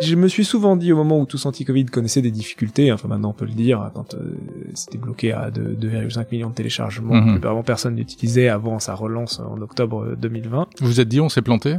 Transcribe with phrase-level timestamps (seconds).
[0.00, 3.30] Je me suis souvent dit au moment où tous anti-Covid connaissaient des difficultés, enfin maintenant
[3.30, 4.36] on peut le dire, quand euh,
[4.74, 9.60] c'était bloqué à 2,5 millions de téléchargements, que vraiment personne n'utilisait avant sa relance en
[9.60, 10.68] octobre 2020.
[10.80, 11.76] Vous vous êtes dit, on s'est planté?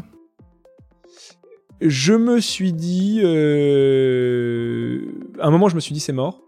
[1.81, 5.01] Je me suis dit, euh...
[5.39, 6.41] à un moment je me suis dit c'est mort.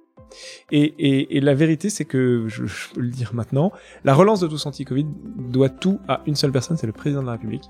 [0.71, 3.71] Et, et, et la vérité c'est que, je, je peux le dire maintenant,
[4.03, 5.07] la relance de tous anti-Covid
[5.37, 7.63] doit tout à une seule personne, c'est le président de la République.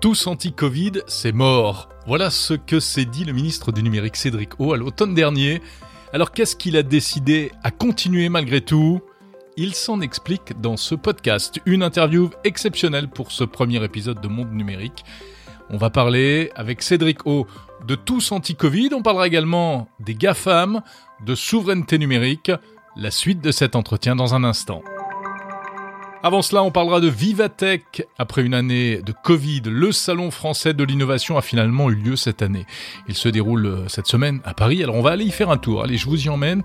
[0.00, 1.88] Tous anti-Covid, c'est mort.
[2.06, 5.62] Voilà ce que s'est dit le ministre du numérique Cédric O à l'automne dernier.
[6.12, 9.00] Alors qu'est-ce qu'il a décidé à continuer malgré tout?
[9.56, 11.60] Il s'en explique dans ce podcast.
[11.64, 15.02] Une interview exceptionnelle pour ce premier épisode de Monde Numérique.
[15.70, 17.46] On va parler avec Cédric O
[17.86, 18.90] de tous anti-Covid.
[18.92, 20.82] On parlera également des GAFAM,
[21.24, 22.52] de souveraineté numérique.
[22.96, 24.82] La suite de cet entretien dans un instant.
[26.26, 28.04] Avant cela, on parlera de Vivatech.
[28.18, 32.42] Après une année de Covid, le Salon français de l'innovation a finalement eu lieu cette
[32.42, 32.66] année.
[33.06, 34.82] Il se déroule euh, cette semaine à Paris.
[34.82, 35.84] Alors on va aller y faire un tour.
[35.84, 36.64] Allez, je vous y emmène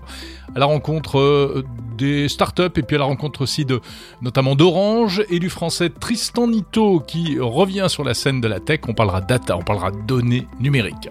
[0.56, 1.64] à la rencontre euh,
[1.96, 3.80] des startups et puis à la rencontre aussi de
[4.20, 8.80] notamment d'Orange et du français Tristan Nito qui revient sur la scène de la tech.
[8.88, 11.08] On parlera data, on parlera données numériques.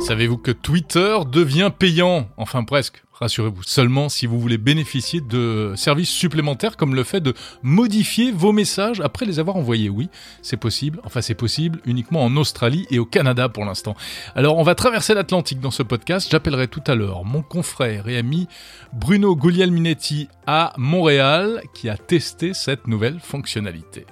[0.00, 2.26] Savez-vous que Twitter devient payant?
[2.36, 7.34] Enfin presque, rassurez-vous, seulement si vous voulez bénéficier de services supplémentaires comme le fait de
[7.62, 9.88] modifier vos messages après les avoir envoyés.
[9.88, 10.08] Oui,
[10.42, 13.94] c'est possible, enfin c'est possible uniquement en Australie et au Canada pour l'instant.
[14.34, 18.18] Alors on va traverser l'Atlantique dans ce podcast, j'appellerai tout à l'heure mon confrère et
[18.18, 18.48] ami
[18.92, 24.04] Bruno Guglielminetti à Montréal qui a testé cette nouvelle fonctionnalité.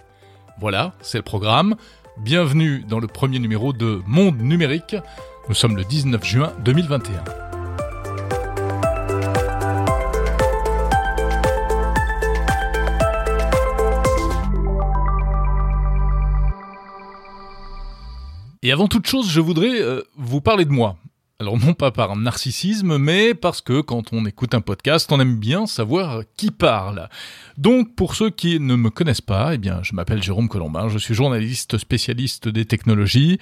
[0.61, 1.75] Voilà, c'est le programme.
[2.19, 4.95] Bienvenue dans le premier numéro de Monde Numérique.
[5.49, 7.60] Nous sommes le 19 juin 2021.
[18.63, 20.99] Et avant toute chose, je voudrais euh, vous parler de moi.
[21.39, 25.37] Alors non pas par narcissisme, mais parce que quand on écoute un podcast, on aime
[25.37, 27.09] bien savoir qui parle.
[27.57, 30.99] Donc pour ceux qui ne me connaissent pas, eh bien je m'appelle Jérôme Colombin, je
[30.99, 33.39] suis journaliste spécialiste des technologies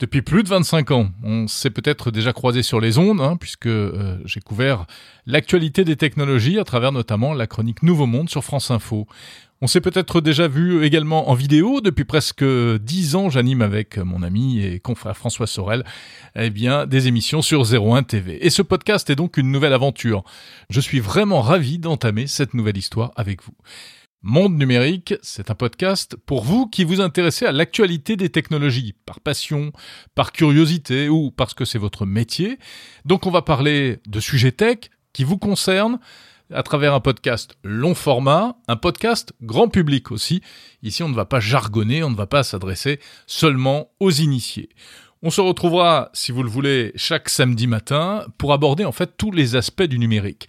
[0.00, 1.10] depuis plus de 25 ans.
[1.22, 4.86] On s'est peut-être déjà croisé sur les ondes, hein, puisque euh, j'ai couvert
[5.26, 9.06] l'actualité des technologies à travers notamment la chronique Nouveau Monde sur France Info.
[9.60, 11.82] On s'est peut-être déjà vu également en vidéo.
[11.82, 15.84] Depuis presque dix ans, j'anime avec mon ami et confrère François Sorel
[16.34, 18.44] eh bien, des émissions sur 01 TV.
[18.44, 20.24] Et ce podcast est donc une nouvelle aventure.
[20.70, 23.54] Je suis vraiment ravi d'entamer cette nouvelle histoire avec vous.
[24.22, 29.18] Monde numérique, c'est un podcast pour vous qui vous intéressez à l'actualité des technologies, par
[29.18, 29.72] passion,
[30.14, 32.58] par curiosité ou parce que c'est votre métier.
[33.06, 35.98] Donc on va parler de sujets tech qui vous concernent
[36.52, 40.42] à travers un podcast long format, un podcast grand public aussi.
[40.82, 44.68] Ici, on ne va pas jargonner, on ne va pas s'adresser seulement aux initiés.
[45.22, 49.30] On se retrouvera, si vous le voulez, chaque samedi matin pour aborder en fait tous
[49.30, 50.46] les aspects du numérique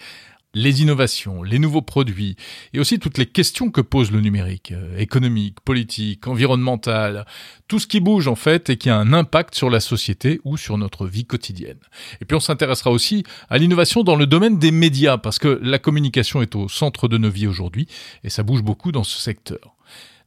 [0.53, 2.35] les innovations, les nouveaux produits,
[2.73, 7.25] et aussi toutes les questions que pose le numérique, euh, économique, politique, environnemental,
[7.67, 10.57] tout ce qui bouge en fait et qui a un impact sur la société ou
[10.57, 11.79] sur notre vie quotidienne.
[12.19, 15.79] Et puis on s'intéressera aussi à l'innovation dans le domaine des médias, parce que la
[15.79, 17.87] communication est au centre de nos vies aujourd'hui,
[18.23, 19.75] et ça bouge beaucoup dans ce secteur.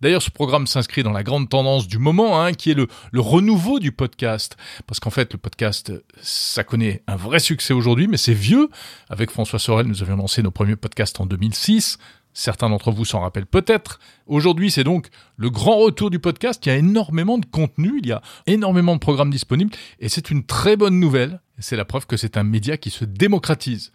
[0.04, 3.20] D'ailleurs, ce programme s'inscrit dans la grande tendance du moment, hein, qui est le, le,
[3.22, 4.54] renouveau du podcast.
[4.86, 8.68] Parce qu'en fait, le podcast, ça connaît un vrai succès aujourd'hui, mais c'est vieux.
[9.08, 11.96] Avec François Sorel, nous avions lancé nos premiers podcasts en 2006.
[12.34, 13.98] Certains d'entre vous s'en rappellent peut-être.
[14.26, 16.60] Aujourd'hui, c'est donc le grand retour du podcast.
[16.66, 20.30] Il y a énormément de contenu, il y a énormément de programmes disponibles, et c'est
[20.30, 21.40] une très bonne nouvelle.
[21.58, 23.90] C'est la preuve que c'est un média qui se démocratise.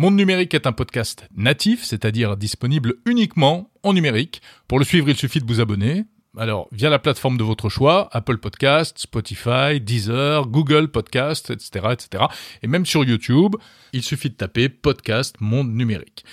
[0.00, 4.40] Monde Numérique est un podcast natif, c'est-à-dire disponible uniquement en numérique.
[4.66, 6.06] Pour le suivre, il suffit de vous abonner.
[6.38, 12.24] Alors, via la plateforme de votre choix, Apple Podcast, Spotify, Deezer, Google Podcast, etc., etc.
[12.62, 13.56] Et même sur YouTube,
[13.92, 16.24] il suffit de taper Podcast Monde Numérique.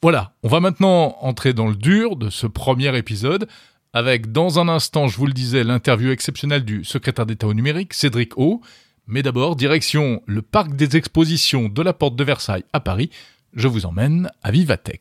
[0.00, 3.46] Voilà, on va maintenant entrer dans le dur de ce premier épisode
[3.92, 7.92] avec, dans un instant, je vous le disais, l'interview exceptionnelle du secrétaire d'État au numérique,
[7.92, 8.62] Cédric O.
[9.08, 13.10] Mais d'abord, direction le parc des expositions de la Porte de Versailles à Paris.
[13.52, 15.00] Je vous emmène à Vivatech.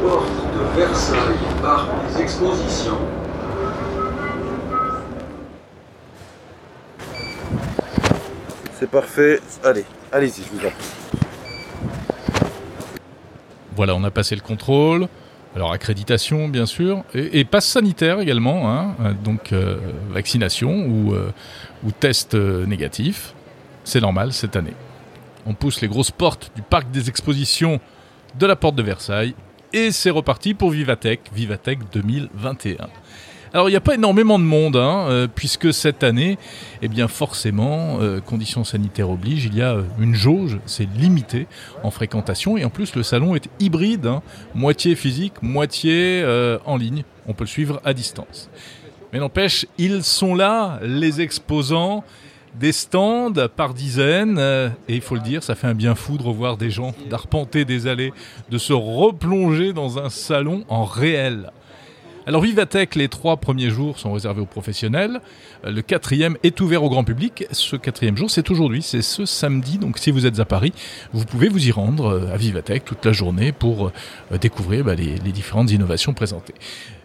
[0.00, 2.98] Porte de Versailles, parc des expositions.
[8.78, 9.40] C'est parfait.
[9.62, 11.28] Allez, allez-y, je vous en prie.
[13.76, 15.08] Voilà, on a passé le contrôle.
[15.56, 18.94] Alors accréditation bien sûr et, passe sanitaire également, hein,
[19.24, 19.78] donc euh,
[20.10, 21.32] vaccination ou, euh,
[21.82, 23.32] ou test euh, négatif.
[23.82, 24.74] C'est normal cette année.
[25.46, 27.80] On pousse les grosses portes du parc des expositions
[28.38, 29.34] de la porte de Versailles
[29.72, 32.88] et c'est reparti pour Vivatech, Vivatech 2021.
[33.56, 36.36] Alors il n'y a pas énormément de monde, hein, euh, puisque cette année,
[36.82, 41.46] eh bien forcément, euh, conditions sanitaires obligent, il y a euh, une jauge, c'est limité
[41.82, 44.20] en fréquentation, et en plus le salon est hybride, hein,
[44.54, 46.22] moitié physique, moitié
[46.66, 48.50] en ligne, on peut le suivre à distance.
[49.14, 52.04] Mais n'empêche, ils sont là, les exposants,
[52.60, 54.38] des stands par dizaines,
[54.86, 57.64] et il faut le dire, ça fait un bien fou de revoir des gens, d'arpenter
[57.64, 58.12] des allées,
[58.50, 61.52] de se replonger dans un salon en réel.
[62.28, 65.20] Alors Vivatech, les trois premiers jours sont réservés aux professionnels.
[65.64, 67.44] Euh, le quatrième est ouvert au grand public.
[67.52, 69.78] Ce quatrième jour, c'est aujourd'hui, c'est ce samedi.
[69.78, 70.72] Donc si vous êtes à Paris,
[71.12, 74.96] vous pouvez vous y rendre euh, à Vivatech toute la journée pour euh, découvrir bah,
[74.96, 76.54] les, différentes innovations présentées.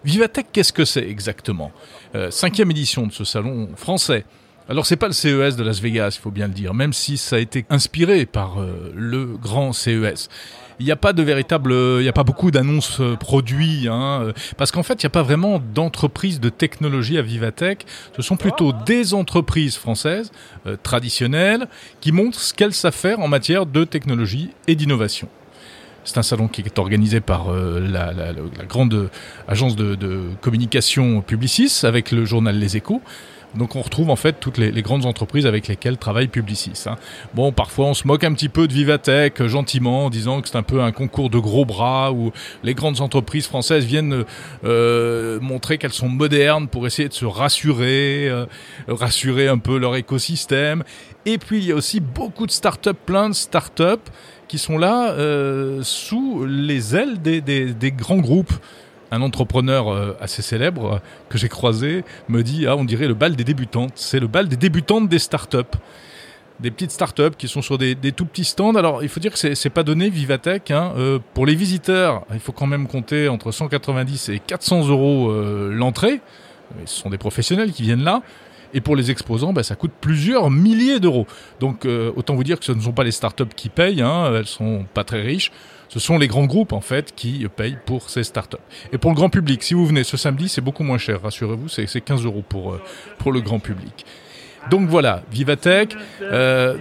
[0.06, 1.72] Vivatech, qu'est-ce que c'est exactement?
[2.30, 4.26] Cinquième édition de ce salon français.
[4.70, 7.18] Alors c'est pas le CES de Las Vegas, il faut bien le dire, même si
[7.18, 8.58] ça a été inspiré par
[8.96, 10.30] le grand CES
[10.82, 15.08] il n'y a pas beaucoup d'annonces euh, produits, hein, euh, parce qu'en fait, il n'y
[15.08, 17.86] a pas vraiment d'entreprise de technologie à Vivatech.
[18.16, 20.32] Ce sont plutôt des entreprises françaises
[20.66, 21.68] euh, traditionnelles
[22.00, 25.30] qui montrent ce qu'elles savent faire en matière de technologie et d'innovation.
[26.04, 28.34] C'est un salon qui est organisé par la,
[28.68, 29.12] grande
[29.48, 33.04] agence de communication Publicis avec le journal Les Échos.
[33.56, 36.84] Donc on retrouve en fait toutes les, grandes entreprises avec lesquelles travaille Publicis.
[36.86, 36.96] Hein.
[37.34, 40.48] Bon, parfois on se moque un petit peu de Vivatech euh, gentiment en disant que
[40.48, 42.32] c'est un peu un concours de gros bras où
[42.64, 44.24] les grandes entreprises françaises viennent
[44.64, 48.46] euh, montrer qu'elles sont modernes pour essayer de se rassurer, euh,
[48.88, 50.84] rassurer un peu leur écosystème.
[51.26, 54.10] Et puis il y a aussi beaucoup de startups, plein de startups
[54.48, 55.16] qui sont là
[55.82, 58.52] sous les ailes des, des grands groupes
[59.12, 61.00] un entrepreneur euh, assez célèbre euh,
[61.30, 63.92] que j'ai croisé me dit ah on dirait le bal des débutantes.
[63.96, 65.78] C'est le bal des débutantes des startups.
[66.62, 68.76] Des petites startups qui sont sur des, tout petits stands.
[68.76, 70.72] Alors il faut dire que c'est pas donné Vivatech.
[70.72, 70.94] Hein.
[70.96, 75.34] Euh, pour les visiteurs, il faut quand même compter entre 190 et 400 euros
[75.72, 76.22] l'entrée.
[76.86, 78.22] Ce sont des professionnels qui viennent là.
[78.74, 81.26] Et pour les exposants, bah, ça coûte plusieurs milliers d'euros.
[81.60, 84.46] Donc autant vous dire que ce ne sont pas les startups qui payent, hein, elles
[84.46, 85.52] sont pas très riches.
[85.92, 88.56] Ce sont les grands groupes en fait qui payent pour ces startups.
[88.94, 91.68] Et pour le grand public, si vous venez ce samedi, c'est beaucoup moins cher, rassurez-vous,
[91.68, 92.82] c'est 15 euros pour, euh,
[93.18, 94.06] pour le grand public.
[94.70, 95.98] Donc voilà, Vivatech.
[96.22, 96.78] Euh,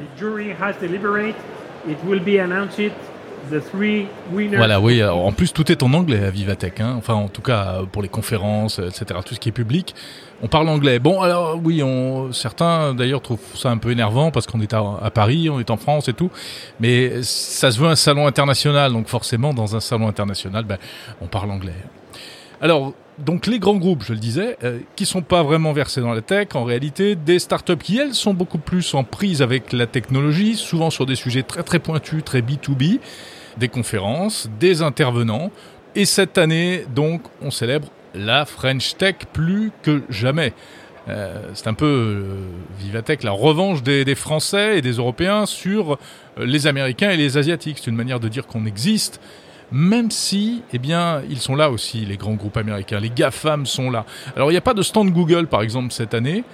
[4.57, 5.03] voilà, oui.
[5.03, 6.81] En plus, tout est en anglais à Vivatech.
[6.81, 6.95] Hein.
[6.99, 9.21] Enfin, en tout cas, pour les conférences, etc.
[9.25, 9.95] Tout ce qui est public,
[10.43, 10.99] on parle anglais.
[10.99, 15.11] Bon, alors oui, on, certains d'ailleurs trouvent ça un peu énervant parce qu'on est à,
[15.13, 16.31] Paris, on est en France et tout.
[16.81, 20.79] Mais ça se veut un salon international, donc forcément, dans un salon international, ben,
[21.21, 21.75] on parle anglais.
[22.61, 22.95] Alors,
[23.25, 26.23] donc les grands groupes, je le disais, euh, qui sont pas vraiment versés dans la
[26.23, 30.57] tech, en réalité, des startups qui elles sont beaucoup plus en prise avec la technologie,
[30.57, 33.01] souvent sur des sujets très très pointus, très B2B,
[33.59, 35.51] des conférences, des intervenants.
[35.95, 40.53] Et cette année, donc, on célèbre la French Tech plus que jamais.
[41.09, 42.25] Euh, c'est un peu euh,
[42.79, 45.99] Vivatech, la revanche des, des, Français et des Européens sur
[46.39, 47.79] les Américains et les Asiatiques.
[47.79, 49.21] C'est une manière de dire qu'on existe
[49.73, 53.01] même si, eh bien, ils sont là aussi, les grands groupes américains.
[53.01, 54.05] Les GAFAM sont là.
[54.35, 56.45] Alors, il n'y a pas de stand Google, par exemple, cette année.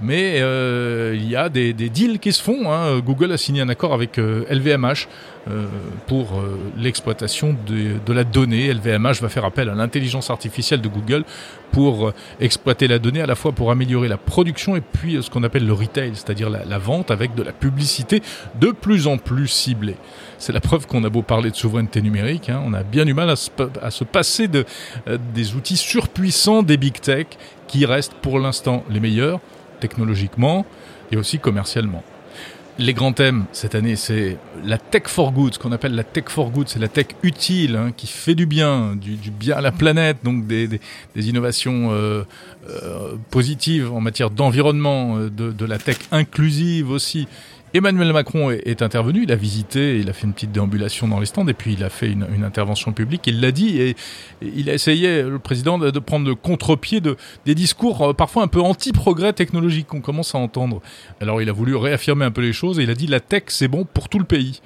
[0.00, 2.72] Mais euh, il y a des, deals qui se font.
[2.72, 3.00] Hein.
[3.00, 5.06] Google a signé un accord avec LVMH
[5.48, 5.66] euh, euh,
[6.06, 6.42] pour
[6.78, 8.72] l'exploitation de, la donnée.
[8.72, 11.24] LVMH va faire appel à l'intelligence artificielle de Google
[11.72, 15.42] pour exploiter la donnée, à la fois pour améliorer la production et puis ce qu'on
[15.42, 18.22] appelle le retail, c'est-à-dire la, vente avec de la publicité
[18.60, 19.96] de plus en plus ciblée.
[20.38, 23.14] C'est la preuve qu'on a beau parler de souveraineté numérique, hein, on a bien du
[23.14, 24.66] mal à se, passer de,
[25.34, 27.26] des outils surpuissants des big tech
[27.68, 29.40] qui restent pour l'instant les meilleurs
[29.82, 30.64] technologiquement
[31.10, 32.04] et aussi commercialement.
[32.78, 36.24] Les grands thèmes cette année, c'est la tech for good, ce qu'on appelle la tech
[36.28, 39.72] for good, c'est la tech utile, hein, qui fait du bien, du, bien à la
[39.72, 40.80] planète, donc des,
[41.16, 42.24] innovations euh,
[42.70, 47.28] euh, positives en matière d'environnement, euh, de, la tech inclusive aussi,
[47.74, 51.26] Emmanuel Macron est, intervenu, il a visité, il a fait une petite déambulation dans les
[51.26, 53.96] stands et puis il a fait une, intervention publique, il l'a dit et,
[54.42, 58.48] il a essayé, le président, de, prendre le contre-pied de, des discours euh, parfois un
[58.48, 60.82] peu anti-progrès technologique qu'on commence à entendre.
[61.20, 63.44] Alors il a voulu réaffirmer un peu les choses et il a dit la tech
[63.46, 64.60] c'est bon pour tout le pays.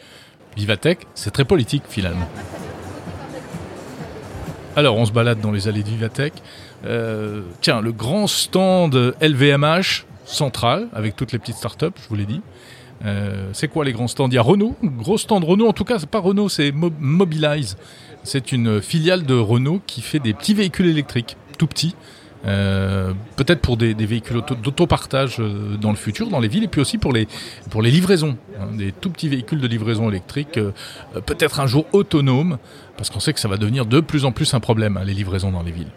[0.56, 2.28] Vivatech, c'est très politique finalement.
[4.74, 6.32] Alors on se balade dans les allées de Vivatech.
[6.84, 12.26] Euh, tiens, le grand stand LVMH central avec toutes les petites startups, je vous l'ai
[12.26, 12.40] dit.
[13.04, 14.28] Euh, c'est quoi les grands stands?
[14.28, 15.68] Il y a Renault, gros stand Renault.
[15.68, 17.76] En tout cas, c'est pas Renault, c'est Mobilize.
[18.22, 21.94] C'est une filiale de Renault qui fait des petits véhicules électriques, tout petits,
[22.46, 26.68] Euh, peut-être pour des, véhicules auto- d'autopartage euh, dans le futur, dans les villes, et
[26.68, 27.26] puis aussi pour les,
[27.90, 30.60] livraisons, hein, des tout petits véhicules de livraison électrique,
[31.24, 32.58] peut-être un jour autonomes,
[32.96, 35.14] parce qu'on sait que ça va devenir de plus en plus un problème, hein, les
[35.14, 35.90] livraisons dans les villes.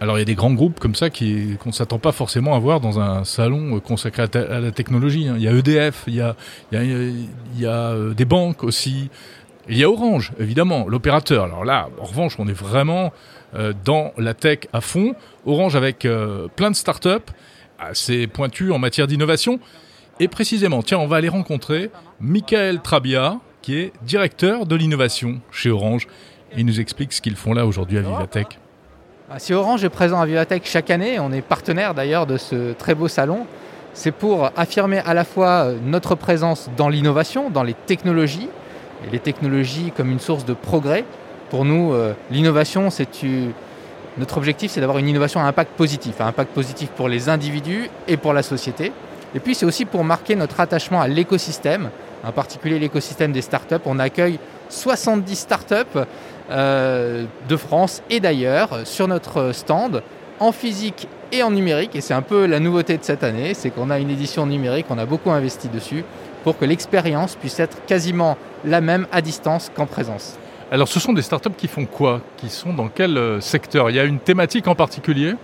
[0.00, 2.58] Alors il y a des grands groupes comme ça qui qu'on s'attend pas forcément à
[2.60, 5.26] voir dans un salon euh, consacré à, la technologie.
[5.26, 5.34] hein.
[5.36, 6.36] Il y a EDF, il y a,
[6.70, 9.10] il y a, il y a euh, des banques aussi.
[9.68, 11.44] Il y a Orange, évidemment, l'opérateur.
[11.44, 13.12] Alors là, en revanche, on est vraiment
[13.54, 15.14] euh, dans la tech à fond.
[15.44, 17.32] Orange avec euh, plein de startups
[17.78, 19.60] assez pointues en matière d'innovation.
[20.20, 21.90] Et précisément, tiens, on va aller rencontrer
[22.20, 26.08] Michael Trabia, qui est directeur de l'innovation chez Orange.
[26.56, 28.58] Il nous explique ce qu'ils font là aujourd'hui à Vivatech.
[29.30, 32.72] Ah, Si Orange est présent à Vivatech chaque année, on est partenaire d'ailleurs de ce
[32.72, 33.46] très beau salon,
[33.92, 38.48] c'est pour affirmer à la fois euh, notre présence dans l'innovation, dans les technologies,
[39.06, 41.04] et les technologies comme une source de progrès.
[41.50, 43.06] Pour nous, euh, l'innovation, c'est
[44.16, 47.90] notre objectif, c'est d'avoir une innovation à impact positif, à impact positif pour les individus
[48.06, 48.92] et pour la société.
[49.34, 51.90] Et puis c'est aussi pour marquer notre attachement à l'écosystème,
[52.24, 53.74] en particulier l'écosystème des startups.
[53.84, 54.38] On accueille
[54.70, 55.98] 70 startups
[56.50, 60.02] euh, de France et d'ailleurs sur notre stand
[60.40, 61.94] en physique et en numérique.
[61.94, 64.86] Et c'est un peu la nouveauté de cette année, c'est qu'on a une édition numérique,
[64.90, 66.04] on a beaucoup investi dessus
[66.44, 70.36] pour que l'expérience puisse être quasiment la même à distance qu'en présence.
[70.70, 72.20] Alors, ce sont des startups qui font quoi?
[72.36, 73.88] Qui sont dans quel euh, secteur?
[73.90, 75.34] Il y a une thématique en particulier?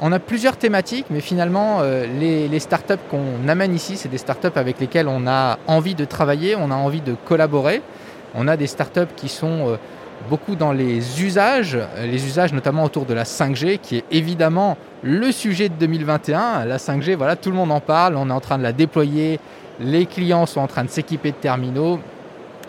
[0.00, 4.18] On a plusieurs thématiques, mais finalement, euh, les, les startups qu'on amène ici, c'est des
[4.18, 7.82] startups avec lesquelles on a envie de travailler, on a envie de collaborer.
[8.34, 9.76] On a des startups qui sont euh,
[10.28, 15.32] beaucoup dans les usages, les usages notamment autour de la 5G, qui est évidemment le
[15.32, 16.64] sujet de 2021.
[16.64, 19.38] La 5G, voilà, tout le monde en parle, on est en train de la déployer,
[19.80, 21.98] les clients sont en train de s'équiper de terminaux,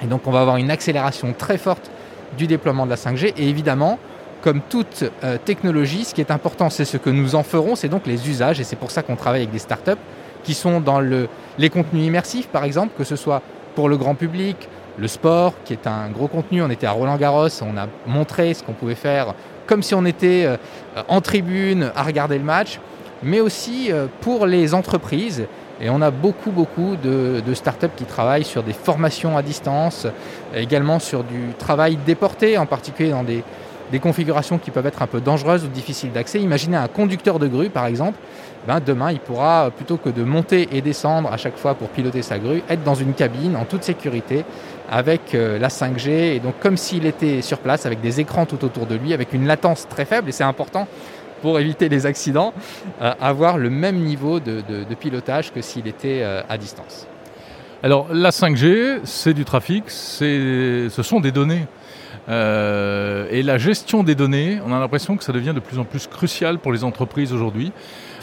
[0.03, 1.89] et donc on va avoir une accélération très forte
[2.37, 3.33] du déploiement de la 5G.
[3.37, 3.97] Et évidemment,
[4.41, 7.89] comme toute euh, technologie, ce qui est important, c'est ce que nous en ferons, c'est
[7.89, 8.59] donc les usages.
[8.59, 9.91] Et c'est pour ça qu'on travaille avec des startups
[10.43, 13.41] qui sont dans le, les contenus immersifs, par exemple, que ce soit
[13.75, 16.61] pour le grand public, le sport, qui est un gros contenu.
[16.61, 19.33] On était à Roland Garros, on a montré ce qu'on pouvait faire
[19.65, 20.57] comme si on était euh,
[21.07, 22.79] en tribune à regarder le match,
[23.23, 25.47] mais aussi euh, pour les entreprises.
[25.81, 30.07] Et on a beaucoup, beaucoup de, de startups qui travaillent sur des formations à distance,
[30.53, 33.43] également sur du travail déporté, en particulier dans des,
[33.91, 36.39] des configurations qui peuvent être un peu dangereuses ou difficiles d'accès.
[36.39, 38.17] Imaginez un conducteur de grue, par exemple.
[38.67, 42.23] Ben, demain, il pourra, plutôt que de monter et descendre à chaque fois pour piloter
[42.23, 44.43] sa grue, être dans une cabine en toute sécurité
[44.89, 48.63] avec euh, la 5G, et donc comme s'il était sur place, avec des écrans tout
[48.65, 50.87] autour de lui, avec une latence très faible, et c'est important
[51.41, 52.53] pour éviter les accidents,
[53.01, 54.63] euh, avoir le même niveau de,
[54.99, 57.07] pilotage que s'il était euh, à distance.
[57.83, 61.67] Alors, la 5G, c'est du trafic, ce sont des données.
[62.27, 65.83] Euh, et la gestion des données, on a l'impression que ça devient de plus en
[65.83, 67.71] plus crucial pour les entreprises aujourd'hui.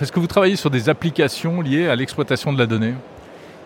[0.01, 2.95] Est-ce que vous travaillez sur des applications liées à l'exploitation de la donnée?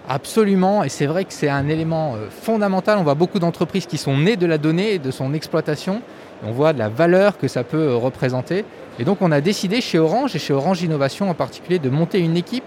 [0.08, 2.98] Absolument, et c'est vrai que c'est un élément euh, fondamental.
[2.98, 6.02] On voit beaucoup d'entreprises qui sont nées de la donnée et de son exploitation.
[6.44, 8.64] On voit de la valeur que ça peut euh, représenter.
[8.98, 12.20] Et donc on a décidé chez Orange et chez Orange Innovation en particulier de monter
[12.20, 12.64] une équipe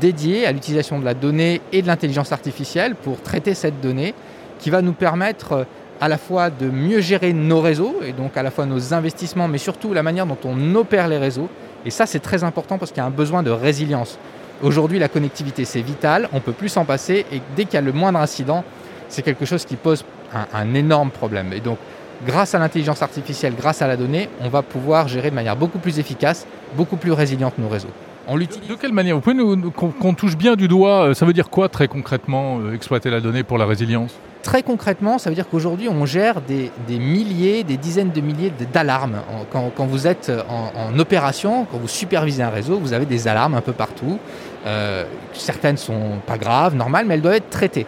[0.00, 4.12] dédiée à l'utilisation de la donnée et de l'intelligence artificielle pour traiter cette donnée
[4.58, 5.66] qui va nous permettre
[6.02, 9.46] à la fois de mieux gérer nos réseaux et donc à la fois nos investissements,
[9.46, 11.48] mais surtout la manière dont on opère les réseaux.
[11.86, 14.18] Et ça, c'est très important parce qu'il y a un besoin de résilience.
[14.64, 17.76] Aujourd'hui, la connectivité, c'est vital, on ne peut plus s'en passer, et dès qu'il y
[17.76, 18.64] a le moindre incident,
[19.08, 20.04] c'est quelque chose qui pose
[20.34, 21.52] un, un énorme problème.
[21.52, 21.78] Et donc,
[22.26, 25.78] grâce à l'intelligence artificielle, grâce à la donnée, on va pouvoir gérer de manière beaucoup
[25.78, 27.94] plus efficace, beaucoup plus résiliente nos réseaux.
[28.26, 28.68] On l'utilise.
[28.68, 29.14] De quelle manière?
[29.14, 32.58] Vous pouvez nous, qu'on touche bien du doigt, euh, ça veut dire quoi très concrètement,
[32.58, 34.12] euh, exploiter la donnée pour la résilience?
[34.42, 39.22] Très concrètement, ça veut dire qu'aujourd'hui, on gère des, milliers, des dizaines de milliers d'alarmes.
[39.52, 43.54] Quand, vous êtes en, en opération, quand vous supervisez un réseau, vous avez des alarmes
[43.54, 44.18] un peu partout.
[44.66, 47.86] Euh, certaines sont pas graves, normales, mais elles doivent être traitées.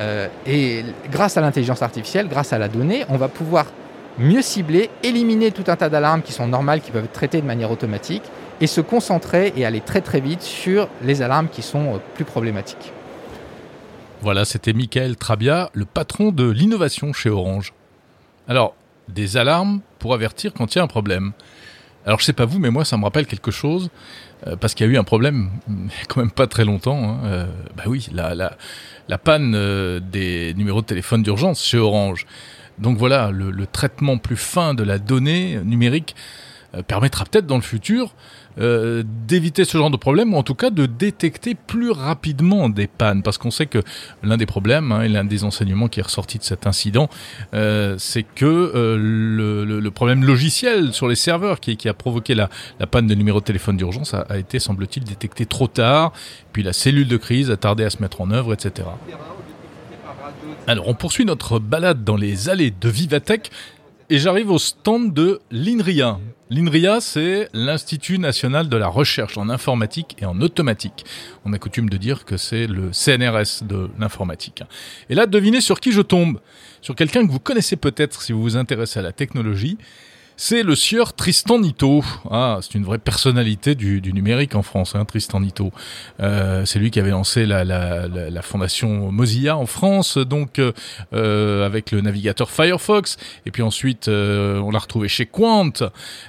[0.00, 3.66] Euh, et grâce à l'intelligence artificielle, grâce à la donnée, on va pouvoir
[4.18, 7.46] mieux cibler, éliminer tout un tas d'alarmes qui sont normales, qui peuvent être traitées de
[7.46, 8.22] manière automatique,
[8.60, 12.24] et se concentrer et aller très très vite sur les alarmes qui sont euh, plus
[12.24, 12.92] problématiques.
[14.22, 17.72] Voilà, c'était Michael Trabia, le patron de l'innovation chez Orange.
[18.46, 18.76] Alors,
[19.08, 21.32] des alarmes pour avertir quand il y a un problème.
[22.06, 23.90] Alors, je sais pas vous, mais moi, ça me rappelle quelque chose,
[24.46, 25.50] euh, parce qu'il y a eu un problème,
[26.08, 27.02] quand même pas très longtemps.
[27.02, 32.24] Hein, euh, bah oui, la, panne euh, des numéros de téléphone d'urgence chez Orange.
[32.78, 36.14] Donc voilà, le, traitement plus fin de la donnée numérique
[36.86, 38.14] permettra peut-être dans le futur
[38.58, 42.86] euh, d'éviter ce genre de problème ou en tout cas de détecter plus rapidement des
[42.86, 43.22] pannes.
[43.22, 43.82] Parce qu'on sait que
[44.22, 47.08] l'un des problèmes hein, et l'un des enseignements qui est ressorti de cet incident
[47.54, 52.48] euh, c'est que euh, le, problème logiciel sur les serveurs qui, a provoqué la,
[52.80, 56.12] la panne de numéro de téléphone d'urgence a, a été semble-t-il détecté trop tard.
[56.52, 58.88] Puis la cellule de crise a tardé à se mettre en œuvre etc.
[60.66, 63.50] Alors on poursuit notre balade dans les allées de Vivatech
[64.12, 66.20] et j'arrive au stand de l'INRIA.
[66.50, 71.06] L'INRIA, c'est l'Institut national de la recherche en informatique et en automatique.
[71.46, 74.64] On a coutume de dire que c'est le CNRS de l'informatique.
[75.08, 76.40] Et là, devinez sur qui je tombe.
[76.82, 79.78] Sur quelqu'un que vous connaissez peut-être si vous vous intéressez à la technologie.
[80.36, 82.02] C'est le sieur Tristan Nito.
[82.30, 85.70] Ah, c'est une vraie personnalité du, numérique en France, hein, Tristan Nito.
[86.20, 90.72] Euh, c'est lui qui avait lancé la, fondation Mozilla en France, donc euh,
[91.12, 93.18] euh, avec le navigateur Firefox.
[93.46, 95.72] Et puis ensuite, euh, on l'a retrouvé chez Quant.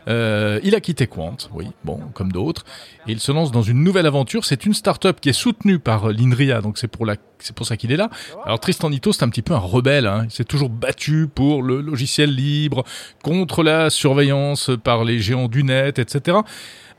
[0.07, 2.65] Il a quitté Quant, oui, bon, comme d'autres.
[3.07, 4.45] Et il se lance dans une nouvelle aventure.
[4.45, 7.65] C'est une start-up qui est soutenue par euh, l'INRIA, donc c'est pour la, c'est pour
[7.65, 8.09] ça qu'il est là.
[8.45, 10.07] Alors Tristan Nito, c'est un petit peu un rebelle.
[10.07, 10.23] Hein.
[10.25, 12.83] Il s'est toujours battu pour le logiciel libre,
[13.21, 16.37] contre la surveillance par les géants du net, etc.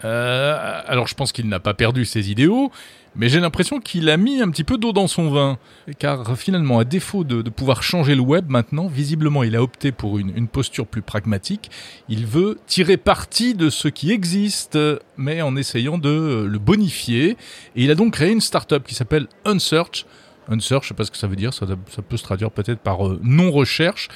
[0.04, 2.70] Euh, alors je pense qu'il n'a pas perdu ses idéaux,
[3.16, 5.58] mais j'ai l'impression qu'il a mis un petit peu d'eau dans son vin.
[5.98, 10.18] Car finalement, à défaut de, pouvoir changer le web maintenant, visiblement il a opté pour
[10.18, 11.70] une, une posture plus pragmatique.
[12.08, 14.78] Il veut tirer parti de ce qui existe,
[15.16, 17.36] mais en essayant de le bonifier.
[17.76, 20.06] Et il a donc créé une start-up qui s'appelle Unsearch.
[20.48, 23.06] Unsearch, je sais pas ce que ça veut dire, ça, peut se traduire peut-être par
[23.06, 24.08] euh, non-recherche.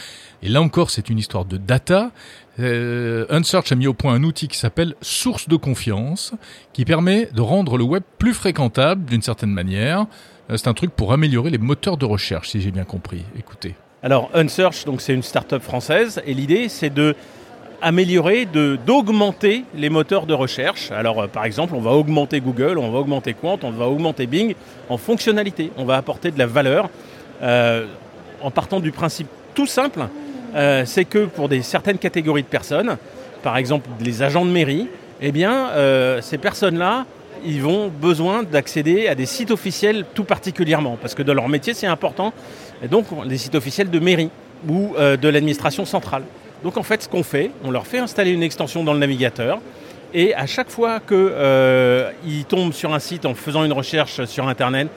[0.43, 2.11] Et là encore, c'est une histoire de data.
[2.61, 6.33] Euh, Unsearch a mis au point un outil qui s'appelle Source de confiance,
[6.73, 10.07] qui permet de rendre le web plus fréquentable d'une certaine manière.
[10.51, 13.25] Euh, c'est un truc pour améliorer les moteurs de recherche, si j'ai bien compris.
[13.39, 13.75] Écoutez.
[14.03, 17.17] Alors Unsearch, c'est une start-up française et l'idée c'est de
[17.81, 20.91] améliorer, d'augmenter les moteurs de recherche.
[20.91, 24.27] Alors euh, par exemple, on va augmenter Google, on va augmenter Quant, on va augmenter
[24.27, 24.55] Bing
[24.89, 25.71] en fonctionnalité.
[25.77, 26.91] On va apporter de la valeur
[27.43, 27.87] euh,
[28.43, 30.07] en partant du principe tout simple,
[30.55, 32.97] euh, c'est que pour certaines catégories de personnes,
[33.43, 34.89] par exemple les agents de mairie,
[35.21, 35.71] eh bien
[36.21, 37.05] ces personnes-là,
[37.45, 41.75] ils vont besoin d'accéder à des sites officiels tout particulièrement parce que dans leur métier
[41.75, 42.33] c'est important.
[42.83, 44.31] Et donc des sites officiels de mairie
[44.69, 46.23] ou de l'administration centrale.
[46.63, 49.61] Donc en fait, ce qu'on fait, on leur fait installer une extension dans le navigateur.
[50.15, 52.11] Et à chaque fois qu'ils euh,
[52.49, 54.89] tombent sur un site en faisant une recherche sur Internet,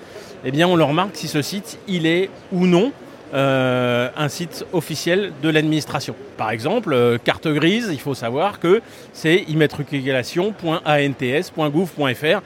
[0.46, 2.92] eh bien on leur marque si ce site est ou non
[3.34, 6.16] euh, un site officiel de l'administration.
[6.38, 8.82] Par exemple, euh, carte grise, il faut savoir que
[9.14, 12.42] c'est immatriculation.ants.gouv.fr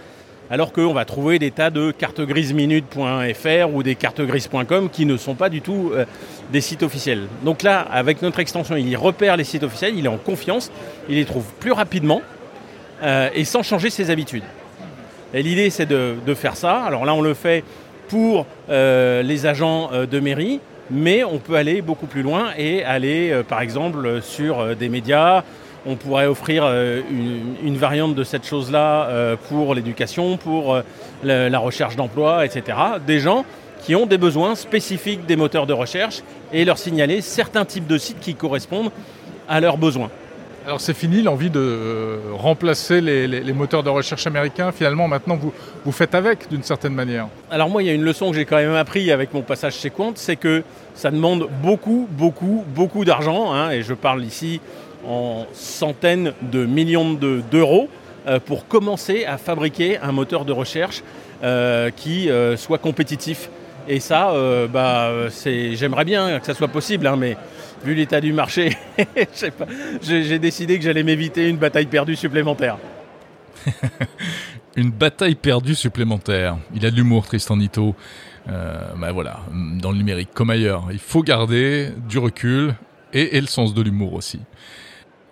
[0.49, 5.05] alors qu'on va trouver des tas de cartes grises minutes.fr ou des cartes grises.com qui
[5.05, 6.05] ne sont pas du tout euh,
[6.51, 7.27] des sites officiels.
[7.43, 10.71] Donc là, avec notre extension, il y repère les sites officiels, il est en confiance,
[11.09, 12.21] il les trouve plus rapidement
[13.03, 14.43] euh, et sans changer ses habitudes.
[15.33, 16.83] Et l'idée, c'est de, faire ça.
[16.83, 17.63] Alors là, on le fait
[18.07, 23.41] pour euh, les agents de mairie, mais on peut aller beaucoup plus loin et aller,
[23.47, 25.43] par exemple, sur des médias.
[25.87, 30.81] On pourrait offrir euh, une, une, variante de cette chose-là euh, pour l'éducation, pour euh,
[31.23, 32.77] la, la, recherche d'emploi, etc.
[33.05, 33.45] Des gens
[33.81, 37.99] qui ont des besoins spécifiques des moteurs de recherche et leur signaler certains types de
[37.99, 38.91] sites qui correspondent
[39.47, 40.09] à leurs besoins.
[40.65, 44.71] Alors c'est fini l'envie de remplacer les, les, les, moteurs de recherche américains.
[44.71, 45.53] Finalement, maintenant, vous,
[45.85, 47.27] vous faites avec d'une certaine manière.
[47.51, 49.75] Alors moi, il y a une leçon que j'ai quand même appris avec mon passage
[49.75, 50.63] chez Quant, c'est que
[50.95, 53.53] ça demande beaucoup, beaucoup, beaucoup d'argent.
[53.53, 54.59] Hein, et je parle ici
[55.07, 57.89] en centaines de millions d'euros
[58.27, 61.03] euh, pour commencer à fabriquer un moteur de recherche
[61.43, 63.49] euh, qui euh, soit compétitif.
[63.87, 64.33] Et ça,
[64.73, 65.11] bah,
[65.45, 67.37] j'aimerais bien que ça soit possible, hein, mais
[67.83, 68.75] vu l'état du marché,
[70.01, 72.79] j'ai décidé que j'allais m'éviter une bataille perdue supplémentaire.
[74.75, 76.57] une bataille perdue supplémentaire.
[76.73, 77.93] Il a de l'humour, Tristan Nito.
[78.47, 82.73] Ben voilà, dans le numérique comme ailleurs, il faut garder du recul
[83.13, 84.39] et le sens de l'humour aussi.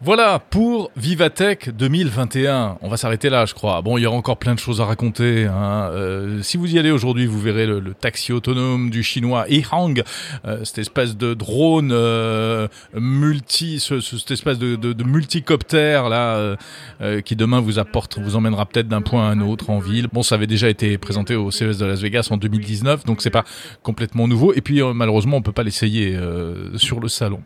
[0.06, 2.78] Voilà pour Vivatech 2021.
[2.82, 3.82] On va s'arrêter là, je crois.
[3.82, 5.46] Bon, il y aura encore plein de choses à raconter.
[5.46, 5.92] Hein.
[5.94, 10.04] Euh, si vous y allez aujourd'hui, vous verrez le, le, taxi autonome du chinois Ehang,
[10.44, 16.10] euh, cette espèce de drone euh, multi, ce, ce, cette espèce de, de, de multicoptère
[16.10, 16.58] là,
[17.00, 20.08] euh, qui demain vous apporte, vous emmènera peut-être d'un point à un autre en ville.
[20.12, 23.30] Bon, ça avait déjà été présenté au CES de Las Vegas en 2019, donc c'est
[23.30, 23.46] pas
[23.84, 24.54] complètement nouveau.
[24.54, 27.42] Et puis euh, malheureusement, on peut pas l'essayer euh, sur le salon.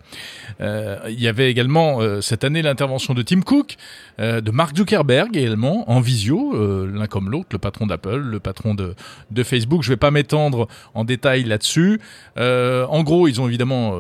[0.60, 3.76] Il y avait également cette année l'intervention de Tim Cook,
[4.20, 8.40] euh, de Mark Zuckerberg également en visio, euh, l'un comme l'autre, le patron d'Apple, le
[8.40, 8.96] patron de,
[9.30, 9.84] de Facebook.
[9.84, 12.02] Je vais pas m'étendre en détail là-dessus.
[12.38, 13.94] Euh, en gros, ils ont évidemment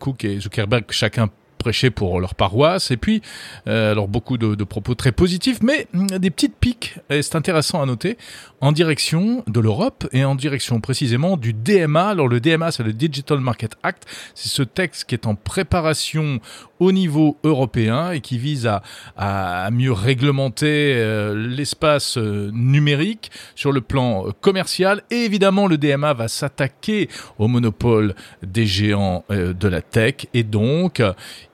[0.00, 2.90] Cook et Zuckerberg chacun prêcher pour leur paroisse.
[2.90, 3.22] Et puis,
[3.66, 7.80] alors beaucoup de, de, propos très positifs, mais mm, des petites piques, et c'est intéressant
[7.80, 8.18] à noter,
[8.64, 12.08] en direction de l'Europe et en direction précisément du DMA.
[12.08, 14.04] Alors le DMA, c'est le Digital Market Act.
[14.34, 16.40] C'est ce texte qui est en préparation
[16.84, 18.82] au niveau européen et qui vise à,
[19.16, 25.02] à mieux réglementer euh, l'espace euh, numérique sur le plan euh, commercial.
[25.10, 31.02] Et évidemment, le DMA va s'attaquer au monopole des géants de la tech et donc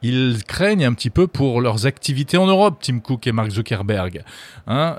[0.03, 4.23] ils craignent un petit peu pour leurs activités en Europe, Tim Cook et Mark Zuckerberg.
[4.67, 4.97] Hein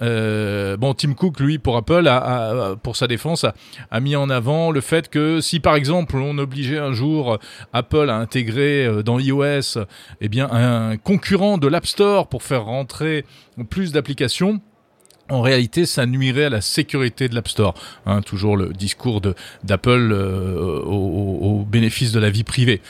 [0.79, 3.45] bon, Tim Cook, lui, pour Apple, a, pour sa défense,
[3.89, 7.39] a, mis en avant le fait que si, par exemple, on obligeait un jour
[7.73, 9.79] Apple à intégrer dans iOS
[10.21, 13.25] eh bien, un concurrent de l'App Store pour faire rentrer
[13.69, 14.61] plus d'applications,
[15.31, 17.73] en réalité, ça nuirait à la sécurité de l'App Store.
[18.05, 19.21] Hein, toujours le discours
[19.63, 22.81] d'Apple euh, au, bénéfice de la vie privée.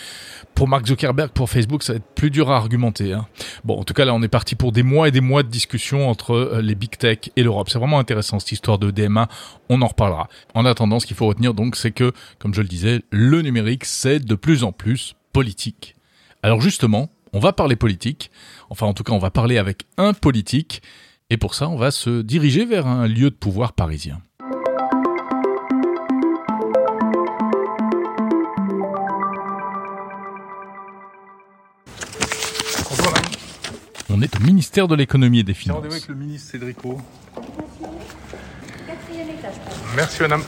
[0.56, 3.14] Pour Mark Zuckerberg, pour Facebook, ça va être plus dur à argumenter.
[3.14, 3.28] Hein.
[3.64, 5.50] Bon, en tout cas, là, on est parti pour des mois et des mois de
[5.50, 7.70] discussion entre euh, les big tech et l'Europe.
[7.70, 9.30] C'est vraiment intéressant cette histoire de DMA.
[9.70, 10.28] On en reparlera.
[10.56, 13.86] En attendant, ce qu'il faut retenir donc, c'est que, comme je le disais, le numérique,
[13.86, 15.96] c'est de plus en plus politique.
[16.44, 18.32] Alors justement, on va parler politique.
[18.70, 20.82] Enfin, en tout cas, on va parler avec un politique.
[21.30, 24.22] Et pour ça, on va se diriger vers un lieu de pouvoir parisien.
[34.14, 35.78] On est au ministère de l'économie et des finances.
[35.78, 37.00] Rendez-vous avec le ministre Cédrico.
[39.96, 40.44] Merci madame.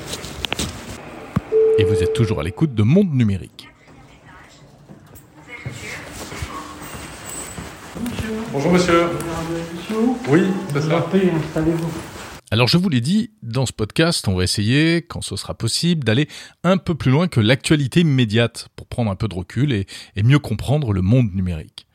[1.80, 3.73] Et vous êtes toujours à l'écoute de Monde Numérique.
[8.54, 9.06] Bonjour monsieur.
[10.30, 11.04] Oui, c'est ça.
[12.52, 16.04] Alors je vous l'ai dit, dans ce podcast, on va essayer, quand ce sera possible,
[16.04, 16.28] d'aller
[16.64, 20.22] un peu plus loin que l'actualité immédiate pour prendre un peu de recul et, et
[20.22, 21.88] mieux comprendre le monde numérique.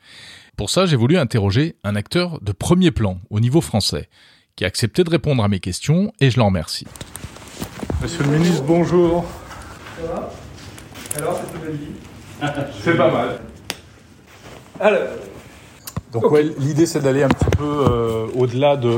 [0.57, 4.09] Pour ça, j'ai voulu interroger un acteur de premier plan au niveau français,
[4.57, 6.87] qui a accepté de répondre à mes questions et je l'en remercie.
[8.01, 9.25] Monsieur le ministre, bonjour.
[9.95, 10.29] Ça va?
[11.15, 13.39] Alors, cette nouvelle vie C'est pas mal.
[14.81, 15.07] Alors,
[16.11, 16.33] Donc okay.
[16.33, 18.91] ouais, l'idée c'est d'aller un petit peu euh, au-delà de,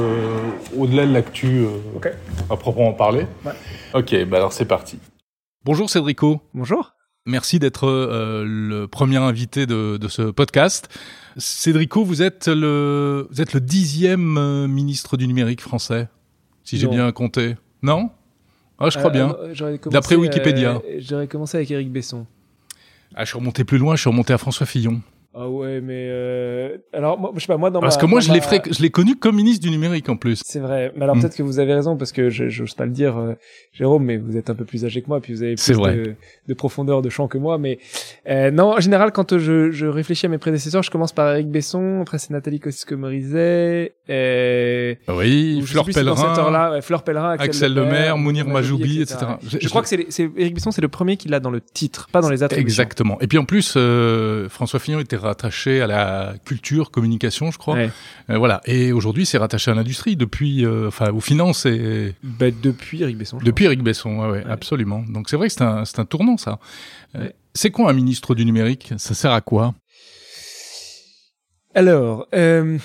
[0.78, 2.12] au-delà de l'actu euh, okay.
[2.50, 3.28] à proprement parler.
[3.46, 3.52] Ouais.
[3.94, 4.98] Ok, bah alors c'est parti.
[5.66, 6.42] Bonjour Cédrico.
[6.54, 6.94] Bonjour.
[7.28, 10.90] Merci d'être euh, le premier invité de, de, ce podcast.
[11.38, 16.08] Cédrico, vous êtes le, vous êtes le dixième euh, ministre du numérique français,
[16.64, 17.58] si j'ai bien compté.
[17.84, 18.10] Non?
[18.80, 19.36] Ah, je crois bien.
[19.92, 20.82] D'après Wikipédia.
[20.98, 22.26] J'aurais commencé avec Éric Besson.
[23.14, 23.96] Ah, je suis remonté plus loin.
[23.96, 25.02] Je suis remonté à François Fillon.
[25.34, 26.78] Ah ouais, mais euh...
[26.92, 28.34] alors moi, je sais pas moi dans parce ma, que moi je ma...
[28.34, 28.62] l'ai fré...
[28.70, 30.42] je l'ai connu comme ministre du numérique en plus.
[30.46, 31.22] C'est vrai, mais alors mm.
[31.22, 33.36] peut-être que vous avez raison parce que je j'ose pas le dire, euh,
[33.72, 36.16] Jérôme, mais vous êtes un peu plus âgé que moi, puis vous avez plus de,
[36.48, 37.80] de, profondeur de champ que moi, mais
[38.28, 41.50] euh, non, en général quand je, je réfléchis à mes prédécesseurs, je commence par Eric
[41.50, 47.74] Besson, après c'est Nathalie Kosciusko-Morizet, et oui, Fleur Pellerin, là, ouais, Fleur Pellerin, Axel, Axel
[47.74, 49.16] Lemaire, Mounir Majoubi, etc.
[49.22, 49.32] etc.
[49.48, 51.62] Je, je, crois que c'est c'est Eric Besson, c'est le premier qui l'a dans le
[51.62, 52.84] titre, pas dans les attributions.
[52.84, 53.18] Exactement.
[53.22, 57.76] Et puis en plus, euh, François Fillon était rattaché à la culture, communication, je crois.
[57.76, 57.90] Ouais.
[58.30, 58.62] Euh, voilà.
[58.66, 62.16] Et aujourd'hui, c'est rattaché à l'industrie depuis, euh, enfin, aux finances et.
[62.24, 63.38] Bah, depuis Eric Besson.
[63.38, 65.04] Depuis Eric Besson, ouais, absolument.
[65.08, 66.60] Donc c'est vrai que c'est un, un tournant, ça.
[67.16, 68.94] Euh, c'est quoi un ministre du numérique?
[68.98, 69.74] Ça sert à quoi?
[71.74, 72.80] Alors, bon,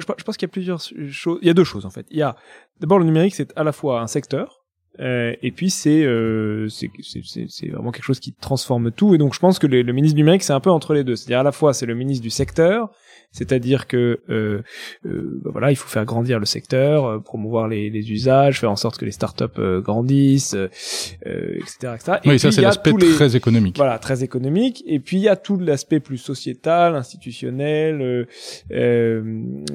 [0.00, 1.38] je, je pense qu'il y a plusieurs choses.
[1.42, 2.06] Il y a deux choses en fait.
[2.10, 2.36] Il y a
[2.80, 4.57] d'abord le numérique, c'est à la fois un secteur.
[5.00, 9.14] Euh, et puis c'est euh, c'est vraiment quelque chose qui transforme tout.
[9.14, 11.04] Et donc je pense que le, le ministre du numérique c'est un peu entre les
[11.04, 11.16] deux.
[11.16, 12.90] C'est-à-dire à la fois c'est le ministre du secteur,
[13.30, 14.62] c'est-à-dire que euh,
[15.04, 18.76] bah voilà il faut faire grandir le secteur, euh, promouvoir les, les, usages, faire en
[18.76, 20.56] sorte que les startups euh, grandissent,
[21.24, 22.12] etc., etc.
[22.24, 23.12] Et oui, ça c'est l'aspect les...
[23.12, 23.76] très économique.
[23.76, 24.82] Voilà, très économique.
[24.86, 28.26] Et puis il y a tout l'aspect plus sociétal, institutionnel,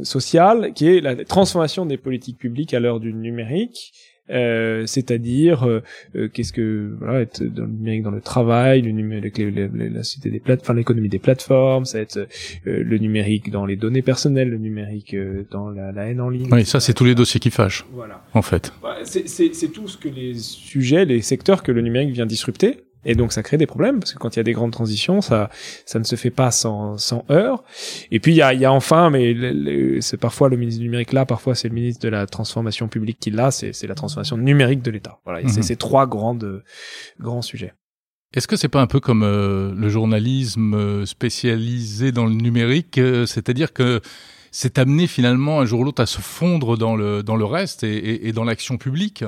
[0.02, 3.94] social, qui est la transformation des politiques publiques à l'heure du numérique.
[4.30, 5.82] Euh, c'est-à-dire euh,
[6.16, 9.68] euh, qu'est-ce que voilà être dans le numérique dans le travail, le numérique les, les,
[9.68, 12.28] les, la société des plateformes, enfin l'économie des plateformes, ça va être euh,
[12.64, 16.48] le numérique dans les données personnelles, le numérique euh, dans la, la, haine en ligne.
[16.54, 17.86] Oui, ça c'est tous les dossiers qui fâchent.
[17.92, 18.24] Voilà.
[18.34, 18.72] En fait.
[18.82, 22.78] Bah, c'est tout ce que les sujets, les secteurs que le numérique vient disrupter.
[23.06, 25.22] Et donc ça crée des problèmes parce que quand il y a des grandes transitions,
[25.22, 25.50] ça
[25.86, 27.64] ça ne se fait pas sans sans heurts.
[28.12, 29.36] Et puis il y a il y a enfin, mais
[30.02, 33.20] c'est parfois le ministre du numérique là, parfois c'est le ministre de la transformation publique
[33.20, 35.20] qui l'a, c'est c'est la transformation numérique de l'État.
[35.26, 35.54] Voilà, mm -hmm.
[35.54, 36.64] c'est ces trois grandes
[37.20, 37.74] grands sujets.
[38.36, 43.26] Est-ce que c'est pas un peu comme euh, le journalisme spécialisé dans le numérique, euh,
[43.28, 44.02] c'est-à-dire que
[44.52, 47.84] c'est amené finalement un jour ou l'autre à se fondre dans le dans le reste
[47.84, 49.24] et, et, et dans l'action publique?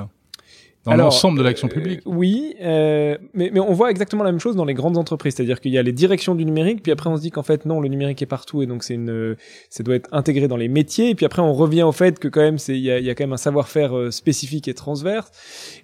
[0.86, 2.00] Dans l'ensemble de l'action Euh, publique.
[2.06, 5.60] oui, euh, mais, mais on voit exactement la même chose dans les grandes entreprises, c'est-à-dire
[5.60, 7.80] qu'il y a les directions du numérique, puis après on se dit qu'en fait non,
[7.80, 9.36] le numérique est partout et donc c'est une,
[9.70, 12.28] ça doit être intégré dans les métiers, et puis après on revient au fait que
[12.28, 14.74] quand même c'est, il y a, y a quand même un savoir-faire euh, spécifique et
[14.74, 15.30] transverse,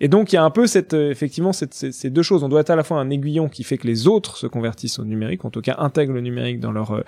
[0.01, 2.43] et donc il y a un peu cette, euh, effectivement cette, ces, ces deux choses.
[2.45, 4.99] On doit être à la fois un aiguillon qui fait que les autres se convertissent
[4.99, 7.03] au numérique, en tout cas intègrent le numérique dans leur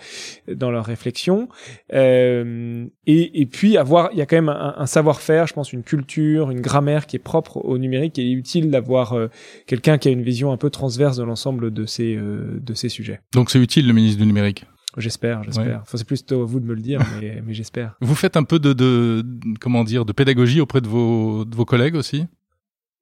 [0.48, 1.48] dans leur réflexion,
[1.92, 5.72] euh, et, et puis avoir, il y a quand même un, un savoir-faire, je pense
[5.72, 9.28] une culture, une grammaire qui est propre au numérique, et il est utile d'avoir euh,
[9.66, 12.88] quelqu'un qui a une vision un peu transverse de l'ensemble de ces euh, de ces
[12.88, 13.20] sujets.
[13.32, 14.64] Donc c'est utile le ministre du numérique?
[14.96, 15.66] J'espère, j'espère.
[15.66, 15.74] Ouais.
[15.74, 17.96] Enfin, c'est plutôt à vous de me le dire, mais, mais j'espère.
[18.00, 19.24] Vous faites un peu de, de
[19.60, 22.26] comment dire de pédagogie auprès de vos de vos collègues aussi?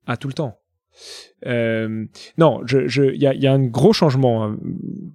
[0.07, 0.59] Ah, tout le temps.
[1.47, 2.05] Euh,
[2.39, 4.45] non, il y a, y a un gros changement.
[4.45, 4.59] hein.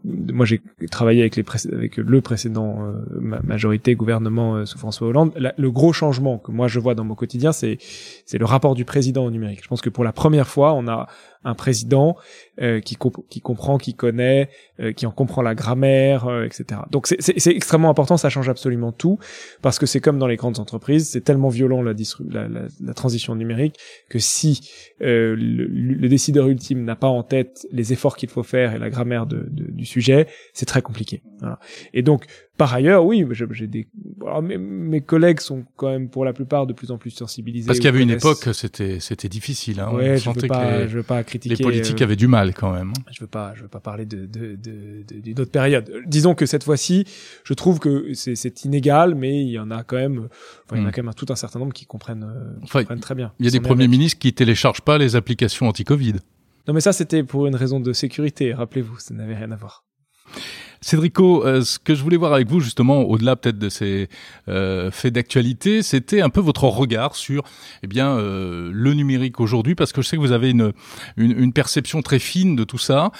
[0.03, 0.61] Moi, j'ai
[0.91, 5.31] travaillé avec les avec le précédent euh, ma- majorité gouvernement euh, sous François Hollande.
[5.37, 7.77] La- le gros changement que moi je vois dans mon quotidien, c'est
[8.25, 9.61] c'est le rapport du président au numérique.
[9.63, 11.07] Je pense que pour la première fois, on a
[11.43, 12.17] un président
[12.61, 14.49] euh, qui, comp- qui comprend, qui connaît,
[14.97, 16.81] qui en comprend la grammaire, etc.
[16.91, 19.17] Donc c'est- extrêmement important, ça change absolument tout,
[19.61, 21.93] parce que c'est comme dans les grandes entreprises, c'est tellement violent la,
[22.29, 23.75] la, la, transition numérique
[24.09, 28.73] que si le, le décideur ultime n'a pas en tête les efforts qu'il faut faire
[28.75, 31.21] et la grammaire de, de- du sujet, c'est très compliqué.
[31.39, 31.59] Voilà.
[31.93, 32.25] Et donc,
[32.57, 33.87] par ailleurs, oui, j'ai des
[34.25, 37.67] alors, mes, mes collègues sont quand même pour la plupart de plus en plus sensibilisés.
[37.67, 39.79] Parce qu'il y avait une époque, c'était c'était difficile.
[39.79, 39.89] Hein.
[39.91, 40.47] On je veux que
[40.81, 41.55] les, je veux pas critiquer.
[41.55, 42.93] les politiques euh, avaient du mal quand même.
[43.11, 45.85] je veux pas, je veux pas parler de de de de- d'une autre période.
[46.07, 47.05] Disons que cette fois-ci,
[47.43, 50.27] je trouve que c'est inégal, mais il y en a quand même,
[50.65, 50.91] enfin, il y en a Mm.
[50.93, 53.31] quand même un- tout un certain nombre qui comprennent, euh, qui Enfin, comprennent très bien.
[53.39, 53.91] Il y a des premiers avec.
[53.91, 56.06] ministres qui téléchargent pas les applications anti-Covid.
[56.67, 58.53] Non, mais ça c'était pour une raison de sécurité.
[58.53, 59.83] Rappelez-vous, ça n'avait rien à voir.
[60.79, 64.09] Cédrico, euh, ce que je voulais voir avec vous justement, au-delà peut-être de ces
[64.47, 67.43] euh, faits d'actualité, c'était un peu votre regard sur
[67.81, 70.73] eh bien euh, le numérique aujourd'hui, parce que je sais que vous avez une,
[71.17, 73.11] une, une perception très fine de tout ça.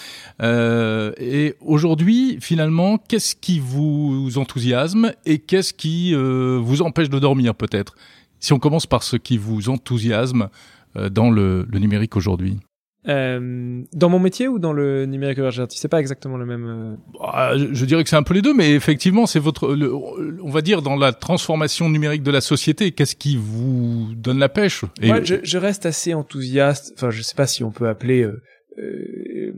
[0.42, 7.18] Euh, et aujourd'hui, finalement, qu'est-ce qui vous enthousiasme et qu'est-ce qui euh, vous empêche de
[7.18, 7.96] dormir peut-être?
[8.40, 10.50] Si on commence par ce qui vous enthousiasme
[10.96, 12.60] euh, dans le, le numérique aujourd'hui.
[13.08, 16.66] Euh, dans mon métier ou dans le numérique émergenti, c'est pas exactement le même.
[16.66, 19.94] euh, Ah, je dirais que c'est un peu les deux, mais effectivement, c'est votre, le-
[19.96, 24.50] on va dire dans la transformation numérique de la société, qu'est-ce qui vous donne la
[24.50, 24.84] pêche?
[25.02, 26.94] Et- Moi, je, je reste assez enthousiaste.
[26.98, 28.42] Enfin, je sais pas si on peut appeler euh,
[28.80, 29.06] euh,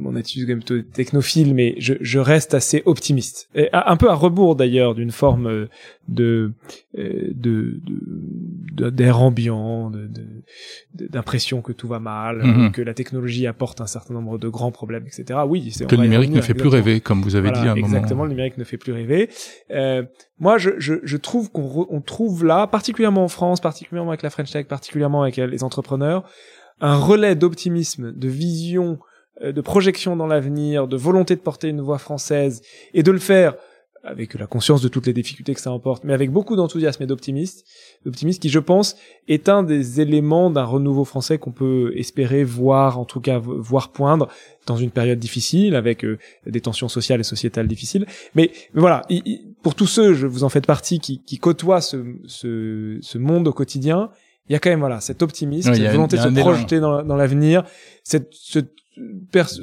[0.10, 3.50] mon attitude quand même plutôt technophile, mais je, je reste assez optimiste.
[3.56, 5.66] Et un peu à rebours d'ailleurs d'une forme euh,
[6.08, 6.54] de
[6.98, 8.00] euh, de de-
[8.74, 10.44] de- d'air ambiant, de- de-
[10.96, 12.66] de- d'impression que tout va mal, Mhm.
[12.66, 15.40] euh, que la technologie apporte un certain nombre de grands problèmes, etc.
[15.48, 17.72] Oui, c'est que le numérique ne fait plus rêver, comme vous avez Voilà, dit à
[17.74, 18.24] un exactement, moment.
[18.26, 19.30] le numérique ne fait plus rêver.
[19.72, 20.04] Euh,
[20.40, 24.30] moi, je, je, je trouve qu'on on trouve là, particulièrement en France, particulièrement avec la
[24.30, 26.24] French Tech, particulièrement avec les entrepreneurs,
[26.82, 29.00] un relais d'optimisme, de vision,
[29.44, 32.62] de projection dans l'avenir, de volonté de porter une voix française
[32.94, 33.56] et de le faire
[34.02, 37.06] avec la conscience de toutes les difficultés que ça emporte, mais avec beaucoup d'enthousiasme et
[37.06, 37.66] d'optimisme,
[38.06, 38.96] d'optimisme qui, je pense,
[39.28, 43.62] est un des éléments d'un renouveau français qu'on peut espérer voir, en tout cas, vo-
[43.62, 44.30] voir poindre
[44.68, 48.06] dans une période difficile, avec euh, des tensions sociales et sociétales difficiles.
[48.36, 49.02] Mais, mais voilà,
[49.64, 53.50] pour tous ceux, je vous en faites partie, qui, qui côtoient ce, ce, ce monde
[53.50, 54.12] au quotidien,
[54.48, 57.16] il y a quand même voilà cet optimisme, cette volonté de se projeter dans, dans
[57.18, 57.66] l'avenir,
[58.06, 58.72] cette, cette,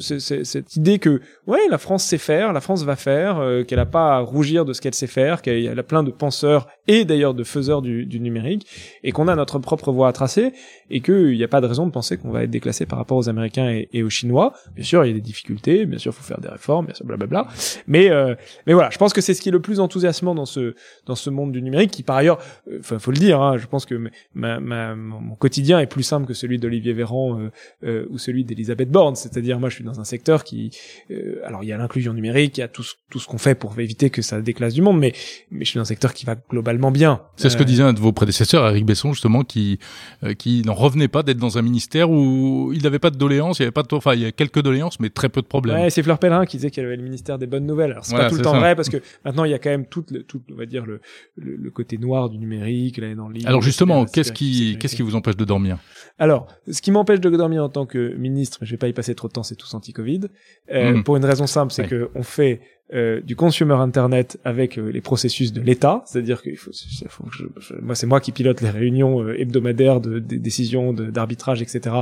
[0.01, 3.87] cette idée que ouais la France sait faire, la France va faire, euh, qu'elle a
[3.87, 7.35] pas à rougir de ce qu'elle sait faire, qu'elle a plein de penseurs et d'ailleurs
[7.35, 8.66] de faiseurs du, numérique,
[9.03, 10.53] et qu'on a notre propre voie à tracer,
[10.90, 13.18] et qu'il n'y a pas de raison de penser qu'on va être déclassé par rapport
[13.18, 14.53] aux Américains et, aux Chinois.
[14.75, 16.94] Bien sûr, il y a des difficultés, bien sûr, il faut faire des réformes, bien
[16.94, 17.49] sûr, blablabla.
[17.87, 18.35] Mais euh,
[18.66, 20.75] mais voilà, je pense que c'est ce qui est le plus enthousiasmant dans ce
[21.07, 22.38] dans ce monde du numérique, qui par ailleurs,
[22.70, 26.35] euh, enfin faut le dire, hein, je pense que mon quotidien est plus simple que
[26.35, 27.51] celui d'Olivier Véran euh,
[27.85, 29.16] euh, ou celui d'Elisabeth Borne.
[29.30, 30.70] C'est-à-dire, moi, je suis dans un secteur qui,
[31.10, 33.38] euh, alors il y a l'inclusion numérique, il y a tout ce, tout ce qu'on
[33.38, 35.12] fait pour éviter que ça déclasse du monde, mais
[35.50, 37.22] mais je suis dans un secteur qui va globalement bien.
[37.36, 39.78] C'est ce que Euh, disait un de vos prédécesseurs, Eric Besson, justement, qui,
[40.22, 43.58] euh, qui n'en revenait pas d'être dans un ministère où il n'avait pas de doléances,
[43.58, 45.46] il y avait pas de, enfin, il y a quelques doléances, mais très peu de
[45.46, 45.76] problèmes.
[45.76, 47.92] Ouais, c'est Fleur Pellerin qui disait qu'elle avait le ministère des bonnes nouvelles.
[47.92, 48.60] Alors c'est Voilà, pas tout le temps ça.
[48.60, 50.86] vrai parce que maintenant il y a quand même tout, le, tout on va dire
[50.86, 51.00] le,
[51.36, 55.16] le, le côté noir du numérique, là dans Alors justement, qu'est-ce qui, qu'est-ce qui vous
[55.16, 55.78] empêche de dormir?
[56.18, 59.14] Alors, ce qui m'empêche de dormir en tant que ministre, je vais pas y passer
[59.16, 60.20] trop de temps, c'est tous anti-Covid.
[60.70, 61.05] Euh, Mhm.
[61.05, 61.88] Pour une raison simple, c'est Oui.
[61.88, 62.61] que on fait
[62.94, 66.77] euh, du consumer internet avec euh, les processus de l'État, c'est-à-dire qu'il faut, que
[67.33, 71.62] je, je- moi c'est moi qui pilote les réunions euh, hebdomadaires de, des décisions d'arbitrage,
[71.62, 71.96] etc.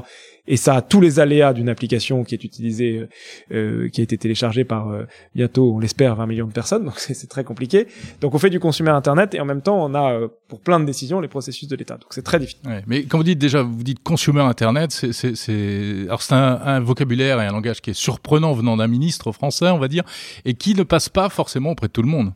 [0.46, 3.08] Et ça a tous les aléas d'une application qui est utilisée,
[3.48, 4.92] qui a été téléchargée par
[5.34, 6.84] bientôt, on l'espère, 20 millions de personnes.
[6.88, 7.86] Donc c'est très compliqué.
[8.20, 10.84] Donc on fait du consumer internet et en même temps on a pour plein de
[10.84, 11.94] décisions les processus de l'État.
[11.94, 12.60] Donc c'est très difficile.
[12.66, 16.80] Ouais, mais quand vous dites déjà, vous dites consumer internet, c'est, alors c'est un, un
[16.80, 20.02] vocabulaire et un langage qui est surprenant venant d'un ministre français, on va dire,
[20.44, 22.32] et qui ne passe pas forcément auprès de tout le monde.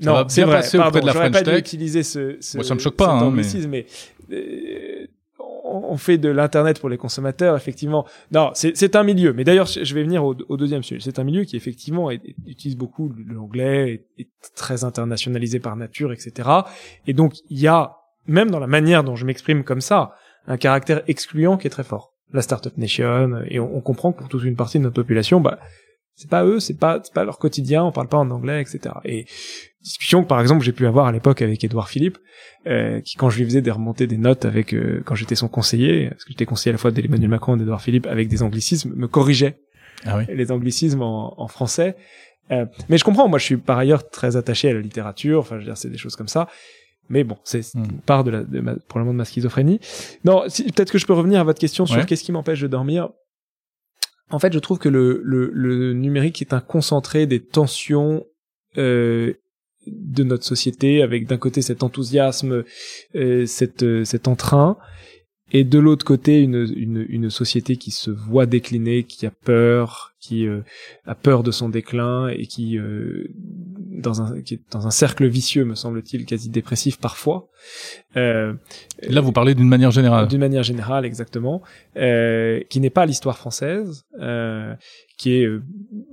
[0.00, 0.56] Ça va c'est vrai.
[0.56, 1.58] passer auprès Pardon, de la French pas Tech.
[1.60, 3.86] utiliser ce, ce Moi, ça me choque pas, hein, anglicisme, mais,
[4.32, 5.06] euh,
[5.64, 8.04] on fait de l'internet pour les consommateurs, effectivement.
[8.30, 9.32] Non, c'est c'est un milieu.
[9.32, 11.00] Mais d'ailleurs, je je vais venir au, au deuxième sujet.
[11.02, 15.76] C'est un milieu qui effectivement est- est- utilise beaucoup l'anglais, est, est très internationalisé par
[15.76, 16.48] nature, etc.
[17.06, 17.96] Et donc il y a
[18.26, 20.14] même dans la manière dont je m'exprime comme ça
[20.46, 22.12] un caractère excluant qui est très fort.
[22.32, 25.40] La startup nation et on, on comprend que pour toute une partie de notre population,
[25.40, 25.58] bah
[26.14, 28.94] c'est pas eux, c'est pas pas leur quotidien, on parle pas en anglais, etc.
[29.04, 29.26] Et
[29.82, 32.18] discussion que par exemple j'ai pu avoir à l'époque avec Édouard Philippe,
[32.66, 35.48] euh, qui quand je lui faisais des remontées des notes avec euh, quand j'étais son
[35.48, 38.42] conseiller, parce que j'étais conseiller à la fois d'Emmanuel Macron et d'Édouard Philippe avec des
[38.42, 39.58] anglicismes, me corrigeait
[40.04, 40.24] Ah oui.
[40.34, 41.96] les anglicismes en, en français.
[42.50, 45.56] Euh, mais je comprends, moi je suis par ailleurs très attaché à la littérature, enfin
[45.56, 46.48] je veux dire c'est des choses comme ça.
[47.08, 47.84] Mais bon, c'est c'est Hmm.
[47.84, 49.80] une part de, la, de ma, probablement de ma schizophrénie.
[50.24, 52.68] Non, si, peut-être que je peux revenir à votre question sur qu'est-ce qui m'empêche de
[52.68, 53.08] dormir.
[54.32, 58.24] En fait, je trouve que le, numérique est un concentré des tensions
[58.78, 59.34] euh,
[59.86, 62.64] de notre société, avec d'un côté cet enthousiasme,
[63.14, 64.78] euh, cet, euh, cet entrain,
[65.52, 70.11] et de l'autre côté une, une, une société qui se voit décliner, qui a peur,
[70.22, 70.60] qui euh,
[71.04, 73.26] a peur de son déclin et qui, euh,
[73.90, 77.48] dans un, qui est dans un cercle vicieux, me semble-t-il, quasi dépressif parfois.
[78.16, 78.54] Euh,
[79.08, 80.28] Là, vous parlez d'une manière générale.
[80.28, 81.60] d'une manière générale, exactement,
[81.96, 84.74] euh, qui n'est pas l'histoire française, euh,
[85.18, 85.62] qui est euh,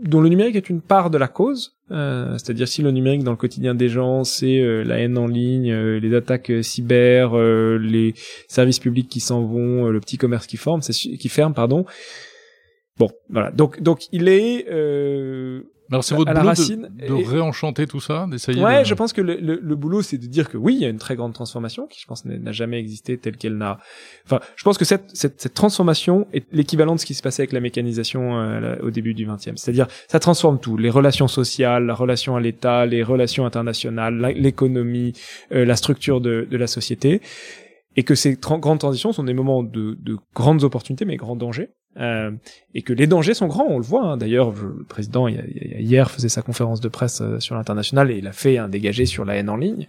[0.03, 1.77] dont le numérique est une part de la cause.
[1.91, 5.27] euh, C'est-à-dire si le numérique dans le quotidien des gens, c'est euh, la haine en
[5.27, 8.15] ligne, euh, les attaques cyber, euh, les
[8.47, 11.85] services publics qui s'en vont, euh, le petit commerce qui forme, qui ferme, pardon.
[12.99, 13.49] Bon, voilà.
[13.51, 14.65] Donc, donc il est.
[14.69, 18.61] Euh, Alors c'est à votre la boulot racine, de, de et- réenchanter tout ça, d'essayer
[18.63, 18.85] Ouais, de...
[18.85, 20.89] je pense que le, le, le boulot, c'est de dire que oui, il y a
[20.89, 23.79] une très grande transformation qui, je pense, n'a jamais existé telle qu'elle n'a.
[24.25, 27.41] Enfin, je pense que cette, cette, cette transformation est l'équivalent de ce qui se passait
[27.43, 29.53] avec la mécanisation euh, au début du XXe.
[29.55, 34.31] C'est-à-dire, ça transforme tout les relations sociales, la relation à l'État, les relations internationales, la-
[34.33, 35.13] l'économie,
[35.53, 37.21] euh, la structure de, de la société,
[37.95, 41.69] et que ces grandes transitions sont des moments de, de grandes opportunités, mais grands dangers.
[41.99, 42.31] Euh,
[42.75, 44.05] et que les dangers sont grands, on le voit.
[44.11, 44.17] hein.
[44.17, 48.17] D'ailleurs, le président il il hier faisait sa conférence de presse euh, sur l'international et
[48.19, 49.87] il a fait un dégagé sur la haine en ligne,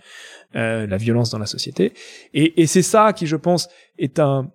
[0.56, 1.92] euh, la violence dans la société.
[2.32, 4.50] Et, et c'est ça qui, je pense, est un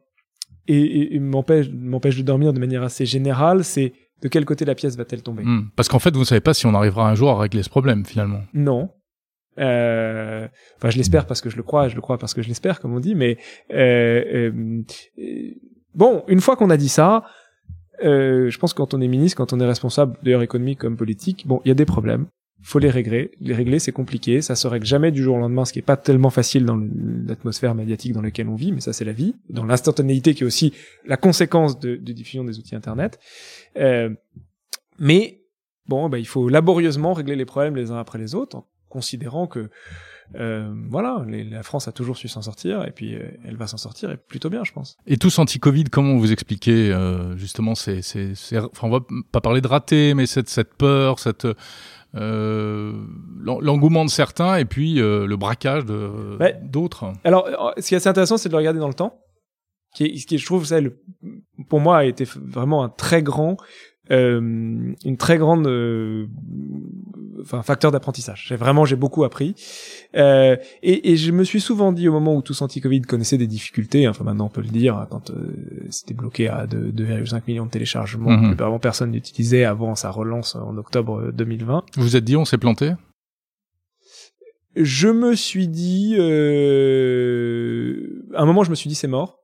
[0.67, 3.63] et, et- et m'empêche m'empêche de dormir de manière assez générale.
[3.63, 5.43] C'est de quel côté la pièce va-t-elle tomber?
[5.43, 5.69] Hmm.
[5.75, 7.69] Parce qu'en fait, vous ne savez pas si on arrivera un jour à régler ce
[7.69, 8.41] problème, finalement.
[8.55, 8.89] Non.
[9.57, 12.47] Euh, enfin, je l'espère parce que je le crois, je le crois parce que je
[12.47, 13.15] l'espère, comme on dit.
[13.15, 13.37] Mais
[13.73, 14.51] euh,
[15.17, 15.51] euh,
[15.93, 17.23] bon, une fois qu'on a dit ça,
[18.03, 20.97] euh, je pense que quand on est ministre, quand on est responsable, d'ailleurs économique comme
[20.97, 22.27] politique, bon, il y a des problèmes.
[22.61, 23.31] Faut les régler.
[23.39, 24.41] Les régler, c'est compliqué.
[24.41, 26.77] Ça se règle jamais du jour au lendemain, ce qui est pas tellement facile dans
[27.27, 29.35] l'atmosphère médiatique dans laquelle on vit, mais ça, c'est la vie.
[29.49, 30.73] Dans l'instantanéité qui est aussi
[31.05, 33.19] la conséquence de, diffusion des outils Internet.
[33.77, 34.09] Euh,
[34.97, 35.41] mais
[35.87, 38.63] bon, bah, il faut laborieusement régler les problèmes les uns après les autres,
[38.95, 39.69] considérant que
[40.35, 43.67] euh, voilà, les- la France a toujours su s'en sortir, et puis euh, elle va
[43.67, 44.97] s'en sortir et plutôt bien, je pense.
[45.05, 49.41] Et tous anti-Covid, comment vous expliquez euh, justement ces, ces, ces- enfin on va pas
[49.41, 51.45] parler de raté, mais cette, cette peur, cette
[52.15, 52.93] euh,
[53.39, 56.57] l'en- l'engouement de certains et puis euh, le braquage de Ouais.
[56.63, 57.11] d'autres.
[57.23, 59.19] Alors, ce qui est assez intéressant, c'est de le regarder dans le temps.
[59.93, 61.01] Qui est, ce qui est, je trouve, ça, le,
[61.69, 63.57] pour moi, a été vraiment un très grand,
[64.11, 66.27] euh, une très grande, euh,
[67.41, 68.45] enfin, facteur d'apprentissage.
[68.47, 69.55] J'ai vraiment, j'ai beaucoup appris.
[70.15, 73.47] Euh, et, et je me suis souvent dit au moment où tous anti-Covid connaissaient des
[73.47, 75.53] difficultés, enfin maintenant on peut le dire, quand euh,
[75.89, 78.55] c'était bloqué à 2 2,5 millions de téléchargements, Mhm.
[78.55, 81.83] que vraiment personne n'utilisait avant sa relance en octobre 2020.
[81.95, 82.91] Vous vous êtes dit on s'est planté?
[84.77, 89.39] Je me suis dit, euh, à un moment, je me suis dit c'est mort.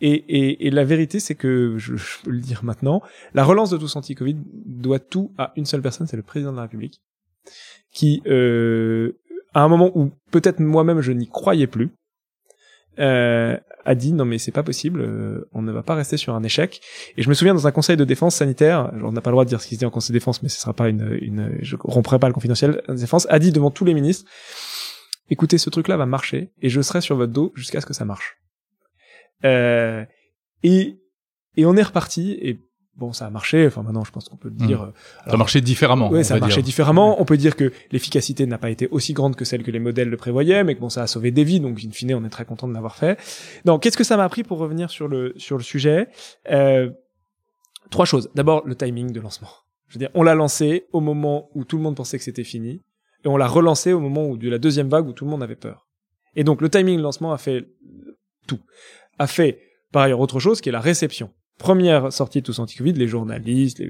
[0.00, 3.02] Et, et, et la vérité, c'est que je, je peux le dire maintenant,
[3.34, 6.56] la relance de tous anti-Covid doit tout à une seule personne, c'est le président de
[6.56, 7.00] la République,
[7.92, 9.12] qui, euh,
[9.54, 11.90] à un moment où peut-être moi-même je n'y croyais plus,
[12.98, 16.34] euh, a dit non mais c'est pas possible, euh, on ne va pas rester sur
[16.34, 16.80] un échec.
[17.16, 19.44] Et je me souviens dans un conseil de défense sanitaire, on n'a pas le droit
[19.44, 21.18] de dire ce qui se dit en conseil de défense, mais ce sera pas une,
[21.20, 24.30] une je romprai pas le confidentiel de défense, a dit devant tous les ministres,
[25.30, 28.04] écoutez ce truc-là va marcher et je serai sur votre dos jusqu'à ce que ça
[28.04, 28.41] marche.
[29.44, 30.04] Euh,
[30.62, 30.98] et
[31.56, 32.60] et on est reparti et
[32.96, 33.66] bon, ça a marché.
[33.66, 34.82] Enfin, maintenant, je pense qu'on peut le dire.
[34.82, 36.10] euh, Ça alors- marchait différemment.
[36.10, 36.64] Ouais, on ça a marché dire.
[36.64, 37.20] différemment.
[37.20, 40.08] On peut dire que l'efficacité n'a pas été aussi grande que celle que les modèles
[40.08, 42.28] le prévoyaient, mais que bon, ça a sauvé des vies, donc in fine, on est
[42.30, 43.18] très content de l'avoir fait.
[43.64, 46.08] Donc, qu'est-ce que ça m'a appris pour revenir sur le sur le sujet?
[46.50, 46.90] Euh,
[47.90, 48.30] Trois choses.
[48.34, 49.48] D'abord, le timing de lancement.
[49.88, 52.44] Je veux dire, on l'a lancé au moment où tout le monde pensait que c'était
[52.44, 52.80] fini,
[53.24, 55.42] et on l'a relancé au moment où de la deuxième vague où tout le monde
[55.42, 55.86] avait peur.
[56.34, 57.68] Et donc, le timing de lancement a fait
[58.46, 58.60] tout.
[59.18, 59.58] A fait
[59.92, 61.30] par ailleurs autre chose qui est la réception.
[61.58, 63.80] Première sortie de tous anti-Covid, les journalistes,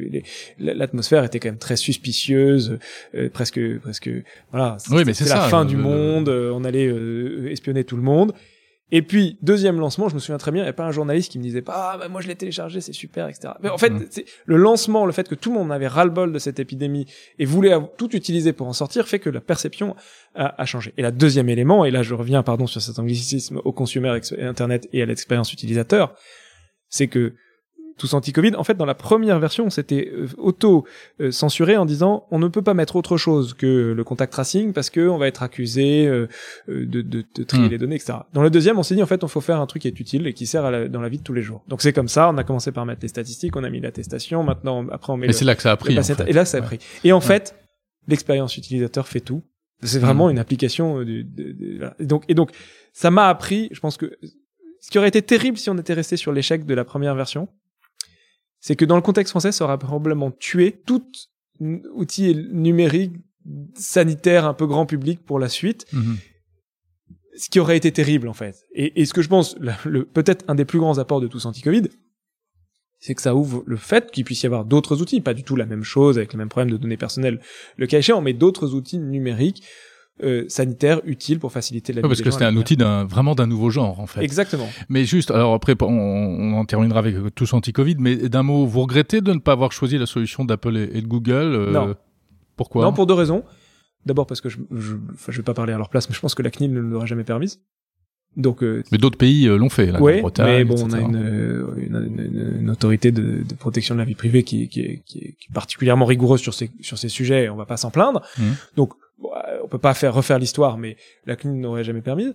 [0.59, 2.79] l'atmosphère était quand même très suspicieuse,
[3.15, 4.11] euh, presque, presque,
[4.51, 4.77] voilà.
[4.91, 7.85] Oui, mais c'est c'était la fin le- du le- monde, euh, on allait euh, espionner
[7.85, 8.33] tout le monde.
[8.95, 11.33] Et puis, deuxième lancement, je me souviens très bien, il n'y a pas un journaliste
[11.33, 13.55] qui me disait pas, ah, bah, moi je l'ai téléchargé, c'est super, etc.
[13.63, 14.07] Mais en fait, Mm.
[14.11, 17.07] c'est- le lancement, le fait que tout le monde avait ras-le-bol de cette épidémie
[17.39, 19.97] et voulait tout utiliser pour en sortir, fait que la perception
[20.35, 20.93] a, a changé.
[20.99, 24.87] Et la deuxième élément, et là je reviens, pardon, sur cet anglicisme au consumer internet
[24.93, 26.15] et à l'expérience utilisateur,
[26.91, 27.33] c'est que
[27.99, 32.39] tous anti-Covid, en fait, dans la première version, on s'était euh, auto-censuré en disant on
[32.39, 35.43] ne peut pas mettre autre chose que le contact tracing parce que on va être
[35.43, 36.27] accusé euh,
[36.69, 37.71] euh, de, de, de trier Hmm.
[37.71, 38.15] les données, etc.
[38.33, 40.01] Dans le deuxième, on s'est dit en fait, on faut faire un truc qui est
[40.01, 41.63] utile et qui sert à la- dans la vie de tous les jours.
[41.69, 44.43] Donc c'est comme ça, on a commencé par mettre les statistiques, on a mis l'attestation,
[44.43, 45.93] maintenant, après on met Et c'est là que ça a pris.
[45.95, 46.29] en bassin- fait.
[46.29, 46.67] Et là, ça a Ouais.
[46.67, 46.79] pris.
[47.05, 47.55] Et en fait,
[48.09, 49.43] l'expérience utilisateur fait tout.
[49.85, 51.95] C'est vraiment une application euh, du- de- de- voilà.
[51.99, 52.51] et donc et donc
[52.93, 53.69] ça m'a appris.
[53.73, 54.13] Je pense que
[54.81, 57.49] ce qui aurait été terrible si on était resté sur l'échec de la première version,
[58.65, 61.05] c'est que dans le contexte français, ça aurait probablement tué tout
[61.95, 63.13] outil numérique
[63.75, 66.17] sanitaire un peu grand public pour la suite Mhm.
[67.37, 68.65] ce qui aurait été terrible en fait.
[68.75, 71.27] Et, et ce que je pense, le, le- peut-être un des plus grands apports de
[71.29, 71.83] tous anti-Covid,
[73.01, 75.57] c'est que ça ouvre le fait qu'il puisse y avoir d'autres outils, pas du tout
[75.57, 77.41] la même chose avec le même problème de données personnelles,
[77.77, 79.65] le cas échéant, mais d'autres outils numériques
[80.23, 83.05] euh, sanitaires utiles pour faciliter la vie Ouais, parce des que c'était un outil d'un
[83.05, 84.23] vraiment d'un nouveau genre en fait.
[84.23, 84.69] Exactement.
[84.89, 88.83] Mais juste, alors après, on, on en terminera avec tous anti-Covid, mais d'un mot, vous
[88.83, 91.95] regrettez de ne pas avoir choisi la solution d'Apple et, et de Google euh, Non.
[92.57, 92.85] Pourquoi?
[92.85, 93.43] Non, pour deux raisons.
[94.05, 96.21] D'abord parce que je, je, enfin, je vais pas parler à leur place, mais je
[96.21, 97.61] pense que la CNIL ne l'aurait jamais permise.
[98.37, 100.99] Donc, euh, Mais d'autres pays euh, l'ont fait, la ouais, Bretagne, mais bon, on a
[101.01, 101.05] etc.
[101.07, 104.67] une, euh, une, une- une autorité de, de protection de la vie privée qui, est-
[104.69, 107.45] qui, est, qui, est, qui est particulièrement rigoureuse sur ces, sur ces sujets.
[107.45, 108.23] et On va pas s'en plaindre.
[108.39, 108.55] Mhm.
[108.77, 108.97] Donc, euh,
[109.63, 110.97] on peut pas faire refaire l'histoire, mais
[111.27, 112.33] la CNIL n'aurait jamais permis.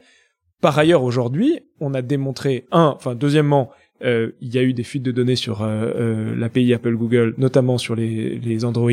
[0.61, 3.71] Par ailleurs, aujourd'hui, on a démontré un, enfin, deuxièmement,
[4.03, 7.35] euh, il y a eu des fuites de données sur euh, euh, l'API Apple Google,
[7.37, 8.91] notamment sur les, les Android,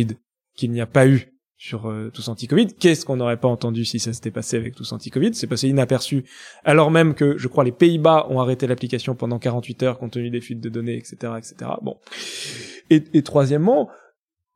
[0.56, 2.74] qu'il n'y a pas eu sur euh, tous anti-Covid.
[2.78, 5.34] Qu'est-ce qu'on n'aurait pas entendu si ça s'était passé avec tous anti-Covid?
[5.34, 6.24] C'est passé inaperçu,
[6.64, 10.30] alors même que, je crois, les Pays-Bas ont arrêté l'application pendant 48 heures compte tenu
[10.30, 11.70] des fuites de données, etc., etc.
[11.82, 11.96] Bon.
[12.90, 13.88] Et, et troisièmement,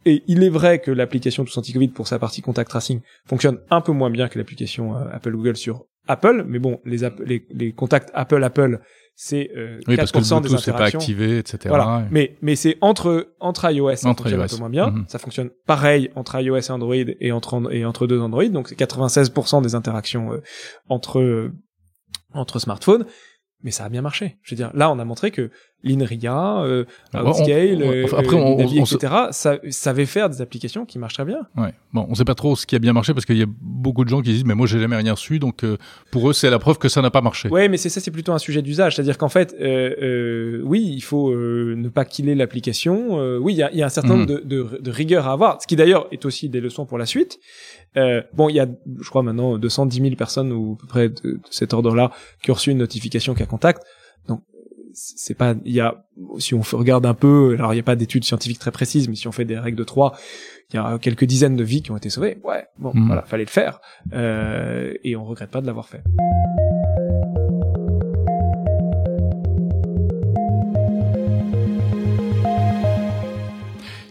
[0.05, 3.81] et il est vrai que l'application tous anti-Covid pour sa partie contact tracing fonctionne un
[3.81, 7.47] peu moins bien que l'application euh, Apple Google sur Apple, mais bon, les, app- les,
[7.51, 8.81] les contacts Apple Apple,
[9.15, 11.01] c'est euh, Oui, parce que le 4% des Bluetooth n'est pas interactions.
[11.01, 11.59] activé, etc.
[11.69, 12.07] Voilà.
[12.11, 14.45] Mais, mais c'est entre, entre iOS, ça Entre fonctionne iOS.
[14.45, 14.91] un peu moins bien.
[14.91, 15.05] Mhm.
[15.09, 18.47] Ça fonctionne pareil entre iOS et Android et entre, and- et entre deux Android.
[18.47, 20.41] Donc c'est 96% des interactions euh,
[20.89, 21.53] entre, euh,
[22.33, 23.05] entre smartphones.
[23.65, 24.37] Mais ça a bien marché.
[24.43, 25.51] Je veux dire, là, on a montré que
[25.83, 26.85] l'INRIA, euh,
[27.15, 30.85] on- on- euh, enfin, après, on- Navi, on se- etc., ça, savait faire des applications
[30.85, 31.41] qui marchent très bien.
[31.57, 31.73] Ouais.
[31.93, 34.05] Bon, on sait pas trop ce qui a bien marché parce qu'il y a beaucoup
[34.05, 35.77] de gens qui disent mais moi j'ai jamais rien reçu donc euh,
[36.11, 37.49] pour eux c'est la preuve que ça n'a pas marché.
[37.49, 38.97] Ouais, mais c'est ça, c'est plutôt un sujet d'usage.
[38.97, 43.21] C'est-à-dire qu'en fait, euh, euh, oui, il faut euh, ne pas killer l'application.
[43.21, 44.19] Euh, oui, il y a, y a un certain Mhm.
[44.27, 46.99] nombre de, de, de rigueur à avoir, ce qui d'ailleurs est aussi des leçons pour
[46.99, 47.39] la suite.
[47.97, 48.69] Euh, bon, il y a,
[49.01, 52.11] je crois maintenant 210 000 personnes ou à peu près de, de cet ordre-là
[52.43, 53.83] qui ont reçu une notification qu'à contact.
[54.29, 54.43] Donc
[54.93, 56.05] c'est pas, il y a,
[56.39, 59.15] si on regarde un peu, alors il n'y a pas d'études scientifiques très précises, mais
[59.15, 60.17] si on fait des règles de trois,
[60.73, 62.39] il y a quelques dizaines de vies qui ont été sauvées.
[62.45, 63.07] Ouais, bon, Mhm.
[63.07, 63.81] voilà, fallait le faire,
[64.13, 66.03] euh, et on regrette pas de l'avoir fait.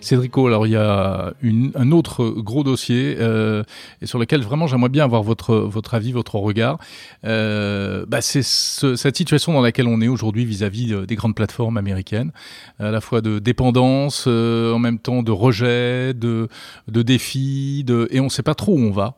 [0.07, 1.33] Cédrico, alors il y a
[1.75, 3.63] un autre gros dossier euh,
[4.01, 6.79] et sur lequel vraiment j'aimerais bien avoir votre votre avis, votre regard.
[7.25, 11.77] Euh, bah, c'est ce- cette situation dans laquelle on est aujourd'hui vis-à-vis des grandes plateformes
[11.77, 12.31] américaines,
[12.79, 16.47] à la fois de dépendance, euh, en même temps de rejet, de
[16.87, 19.15] de défis, de et on ne sait pas trop où on va.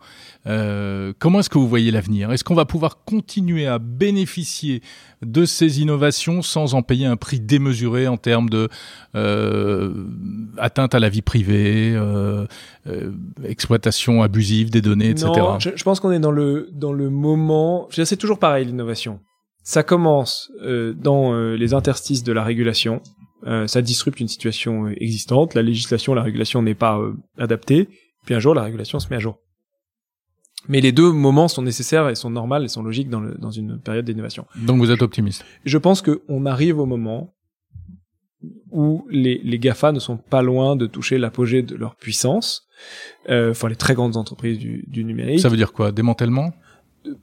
[0.47, 2.31] Euh, comment est-ce que vous voyez l'avenir?
[2.31, 4.81] Est-ce qu'on va pouvoir continuer à bénéficier
[5.21, 8.69] de ces innovations sans en payer un prix démesuré en termes de
[9.15, 9.93] euh,
[10.57, 12.45] atteinte à la vie privée, euh,
[12.87, 13.11] euh,
[13.43, 15.29] exploitation abusive des données, etc.
[15.59, 17.87] Je, je pense qu'on est dans le dans le moment.
[17.91, 19.19] C'est toujours pareil l'innovation.
[19.63, 23.01] Ça commence euh, dans les interstices de la régulation.
[23.67, 25.53] Ça disrupte une situation existante.
[25.53, 26.99] La législation, la régulation n'est pas
[27.37, 27.87] adaptée.
[28.25, 29.37] Puis un jour, la régulation se met à jour.
[30.67, 33.51] Mais les deux moments sont nécessaires et sont normaux et sont logiques dans, le, dans
[33.51, 34.45] une période d'innovation.
[34.55, 35.45] Donc vous êtes optimiste.
[35.65, 37.33] Je pense qu'on arrive au moment
[38.71, 42.67] où les, les GAFA ne sont pas loin de toucher l'apogée de leur puissance,
[43.29, 45.39] euh, enfin les très grandes entreprises du, du numérique.
[45.39, 45.91] Ça veut dire quoi?
[45.91, 46.53] Démantèlement?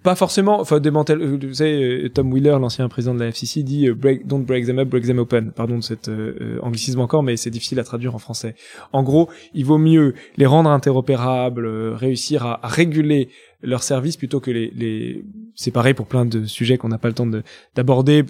[0.02, 1.20] Pas forcément, enfin démantel.
[1.20, 4.42] euh, Vous savez, euh, Tom Wheeler, l'ancien président de la FCC, dit euh, break, "Don't
[4.44, 5.52] break them up, break them open".
[5.52, 8.54] Pardon de cet euh, anglicisme encore, mais c'est difficile à traduire en français.
[8.92, 13.28] En gros, il vaut mieux les rendre interopérables, euh, réussir à, à réguler
[13.62, 15.24] leurs services plutôt que les, les...
[15.54, 17.42] C'est pareil pour plein de sujets qu'on n'a pas le temps de-
[17.74, 18.24] d'aborder.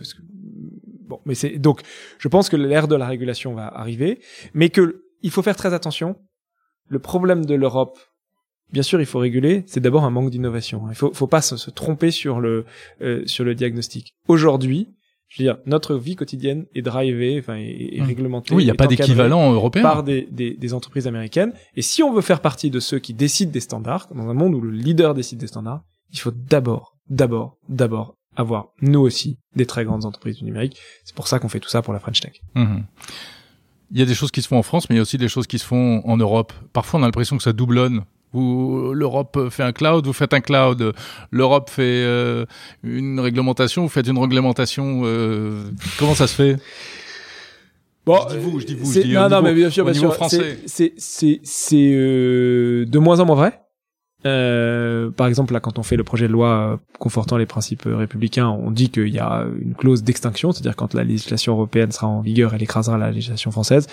[1.08, 1.82] Bon, mais c'est donc,
[2.18, 4.18] je pense que l'ère de la régulation va arriver,
[4.52, 6.16] mais que il faut faire très attention.
[6.88, 7.98] Le problème de l'Europe,
[8.72, 9.64] bien sûr, il faut réguler.
[9.66, 10.82] C'est d'abord un manque d'innovation.
[10.90, 12.64] Il faut, faut pas se, se tromper sur le
[13.02, 14.14] euh, sur le diagnostic.
[14.28, 14.88] Aujourd'hui,
[15.28, 18.04] je veux dire, notre vie quotidienne est drivée, enfin, est, est Mmh.
[18.04, 18.54] réglementée.
[18.54, 19.82] Oui, il n'y a pas d'équivalent européen.
[19.82, 21.52] par des, des, des entreprises américaines.
[21.74, 24.54] Et si on veut faire partie de ceux qui décident des standards, dans un monde
[24.54, 29.66] où le leader décide des standards, il faut d'abord, d'abord, d'abord avoir, nous aussi, des
[29.66, 30.76] très grandes entreprises du numérique.
[31.04, 32.34] C'est pour ça qu'on fait tout ça pour la French Tech.
[32.54, 32.84] Mhm.
[33.92, 35.16] Il y a des choses qui se font en France, mais il y a aussi
[35.18, 36.52] des choses qui se font en Europe.
[36.72, 38.02] Parfois, on a l'impression que ça doublonne.
[38.36, 40.92] Vous- L'Europe fait un cloud, vous faites un cloud.
[41.30, 42.44] L'Europe fait euh,
[42.84, 45.02] une réglementation, vous faites une réglementation.
[45.04, 45.64] euh,
[45.98, 46.56] comment ça se fait?
[48.04, 49.54] Bon, Je dis vous, je dis vous, c'est- je dis non, au non, niveau- mais
[49.54, 50.14] bien sûr, bien sûr.
[50.14, 50.58] français.
[50.66, 53.60] C'est, c'est, c'est, c'est euh, de moins en moins vrai.
[54.26, 58.48] Euh, par exemple, là, quand on fait le projet de loi confortant les principes républicains,
[58.48, 62.20] on dit qu'il y a une clause d'extinction, c'est-à-dire quand la législation européenne sera en
[62.20, 63.86] vigueur, elle écrasera la législation française.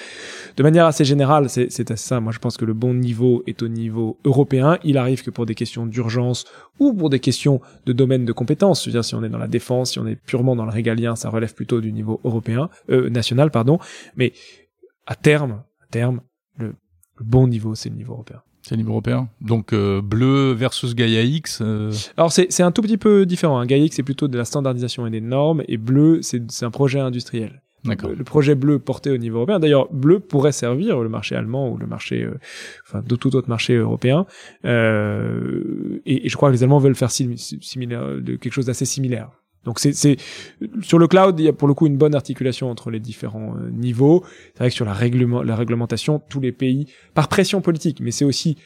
[0.58, 2.20] De manière assez générale, c'est, assez ça.
[2.20, 4.80] Moi, je pense que le bon niveau est au niveau européen.
[4.84, 6.46] Il arrive que pour des questions d'urgence
[6.80, 10.00] ou pour des questions de domaine de compétences, si on est dans la défense, si
[10.00, 13.78] on est purement dans le régalien, ça relève plutôt du niveau européen, euh, national, pardon.
[14.16, 14.34] Mais
[15.06, 16.22] à terme, à terme,
[16.58, 16.74] le
[17.20, 18.42] bon niveau, c'est le niveau européen.
[18.66, 19.28] C'est niveau européen.
[19.42, 21.60] Donc euh, bleu versus Gaia X.
[21.62, 23.60] euh, Alors c'est c'est un tout petit peu différent.
[23.60, 23.66] Hein.
[23.66, 27.00] GAIX c'est plutôt de la standardisation et des normes, et bleu c'est c'est un projet
[27.00, 27.62] industriel.
[27.84, 28.12] D'accord.
[28.12, 29.60] Le, le projet bleu porté au niveau européen.
[29.60, 32.40] D'ailleurs, bleu pourrait servir le marché allemand ou le marché, euh,
[32.88, 34.26] enfin, de tout autre marché européen.
[34.64, 38.86] Et, et je crois que les Allemands veulent faire sim- similaire, de quelque chose d'assez
[38.86, 39.30] similaire.
[39.66, 40.18] Donc c'est c'est
[40.82, 43.56] sur le cloud, il y a pour le coup une bonne articulation entre les différents
[43.56, 44.24] euh, niveaux.
[44.54, 48.12] C'est vrai que sur la, réglement, la réglementation, tous les pays, par pression politique, mais
[48.12, 48.58] c'est aussi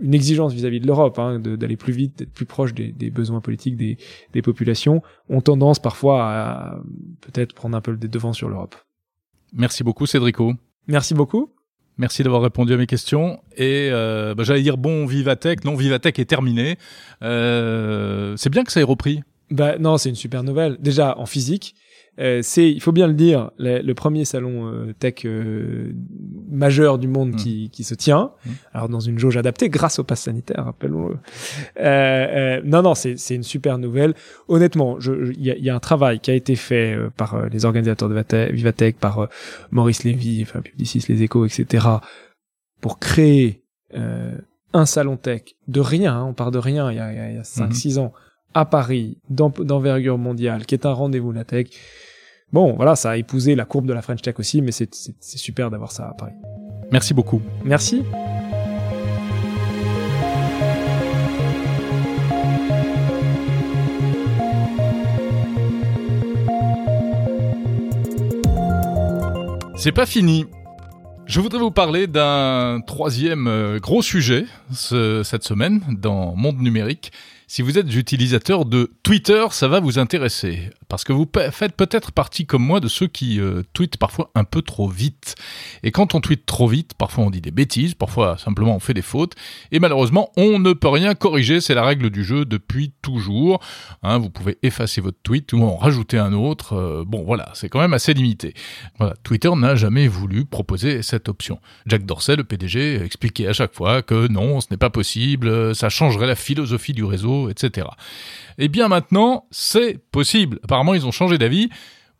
[0.00, 3.40] une exigence vis-à-vis de l'Europe, hein, d'aller plus vite, d'être plus proche des, des besoins
[3.40, 3.98] politiques des,
[4.32, 6.80] des populations, ont tendance parfois à
[7.20, 8.74] peut-être prendre un peu le devant sur l'Europe.
[9.52, 10.54] Merci beaucoup, Cédrico.
[10.88, 11.50] Merci beaucoup.
[11.98, 13.40] Merci d'avoir répondu à mes questions.
[13.56, 15.64] Et euh, bah, j'allais dire bon, Vivatech.
[15.64, 16.78] Non, Vivatech est terminé.
[17.22, 19.22] Euh, c'est bien que ça ait repris.
[19.52, 20.76] Bah non, c'est une super nouvelle.
[20.80, 21.74] Déjà en physique,
[22.18, 25.92] euh, c'est, il faut bien le dire, le, le premier salon euh, tech euh,
[26.50, 27.36] majeur du monde Mm.
[27.36, 28.32] qui, qui se tient.
[28.44, 28.50] Mm.
[28.74, 31.16] Alors dans une jauge adaptée grâce au pass sanitaire, rappelons-le.
[31.80, 34.14] Euh, euh, non, non, c'est c'est une super nouvelle.
[34.48, 36.94] Honnêtement, je- je- il y, a, il y a un travail qui a été fait
[36.94, 39.28] euh, par les organisateurs de Vate- Vivatech, par
[39.70, 41.86] Maurice Lévy, enfin Publicis, les Échos, etc.
[42.80, 43.62] pour créer
[43.94, 44.36] euh,
[44.74, 46.14] un salon tech de rien.
[46.16, 46.90] hein, on part de rien.
[46.90, 48.12] Il y a, il y a, il y a 5-6 ans
[48.54, 51.68] à Paris, d'en- d'envergure mondiale, qui est un rendez-vous la tech.
[52.52, 54.92] Bon, voilà, ça a épousé la courbe de la French Tech aussi, mais c'est
[55.22, 56.34] super d'avoir ça à Paris.
[56.90, 57.40] Merci beaucoup.
[57.64, 58.02] Merci.
[69.76, 70.46] C'est pas fini.
[71.26, 77.10] Je voudrais vous parler d'un troisième euh, gros sujet ce- cette semaine dans Monde Numérique.
[77.54, 80.70] Si vous êtes utilisateur de Twitter, ça va vous intéresser.
[80.92, 84.44] Parce que vous faites peut-être partie comme moi de ceux qui euh, tweetent parfois un
[84.44, 85.36] peu trop vite.
[85.82, 88.92] Et quand on tweete trop vite, parfois on dit des bêtises, parfois simplement on fait
[88.92, 89.32] des fautes.
[89.70, 91.62] Et malheureusement, on ne peut rien corriger.
[91.62, 93.62] C'est la règle du jeu depuis toujours.
[94.02, 96.74] Hein, vous pouvez effacer votre tweet ou en rajouter un autre.
[96.74, 98.52] Euh, bon, voilà, c'est quand même assez limité.
[99.22, 101.58] Twitter n'a jamais voulu proposer cette option.
[101.86, 105.88] Jack Dorsey, le PDG, expliquait à chaque fois que non, ce n'est pas possible, ça
[105.88, 107.86] changerait la philosophie du réseau, etc.
[108.58, 110.58] Et bien maintenant, c'est possible.
[110.64, 111.68] Apparemment, ils ont changé d'avis,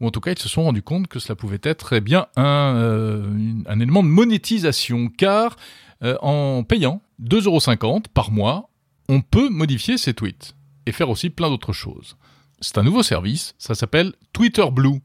[0.01, 2.27] ou en tout cas, ils se sont rendus compte que cela pouvait être eh bien
[2.37, 3.31] un, euh,
[3.67, 5.57] un élément de monétisation, car
[6.03, 8.71] euh, en payant 2,50€ par mois,
[9.09, 10.55] on peut modifier ses tweets
[10.87, 12.17] et faire aussi plein d'autres choses.
[12.61, 15.01] C'est un nouveau service, ça s'appelle Twitter Blue.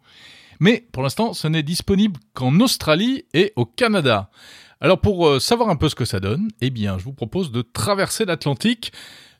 [0.59, 4.29] Mais pour l'instant, ce n'est disponible qu'en Australie et au Canada.
[4.79, 7.51] Alors pour euh, savoir un peu ce que ça donne, eh bien, je vous propose
[7.51, 8.91] de traverser l'Atlantique.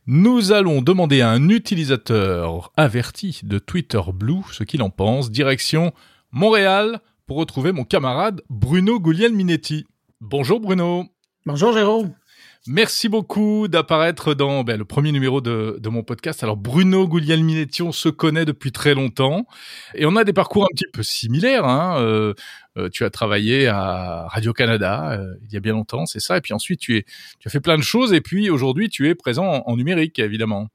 [0.10, 5.30] Nous allons demander à un utilisateur averti de Twitter Blue ce qu'il en pense.
[5.32, 5.92] Direction
[6.32, 9.86] Montréal pour retrouver mon camarade Bruno Guglielminetti.
[10.22, 11.08] Bonjour Bruno.
[11.46, 12.14] Bonjour Jérôme.
[12.70, 16.44] Merci beaucoup d'apparaître dans ben, le premier numéro de, de, mon podcast.
[16.44, 19.46] Alors Bruno Guglielminetti, on se connaît depuis très longtemps
[19.96, 21.66] et on a des parcours un petit peu similaires.
[21.66, 21.98] Hein.
[22.02, 22.34] Euh,
[22.78, 26.38] euh, tu as travaillé à Radio Canada euh, il y a bien longtemps, c'est ça.
[26.38, 27.06] Et puis ensuite tu es,
[27.40, 30.20] tu as fait plein de choses et puis aujourd'hui tu es présent en, en numérique
[30.20, 30.68] évidemment.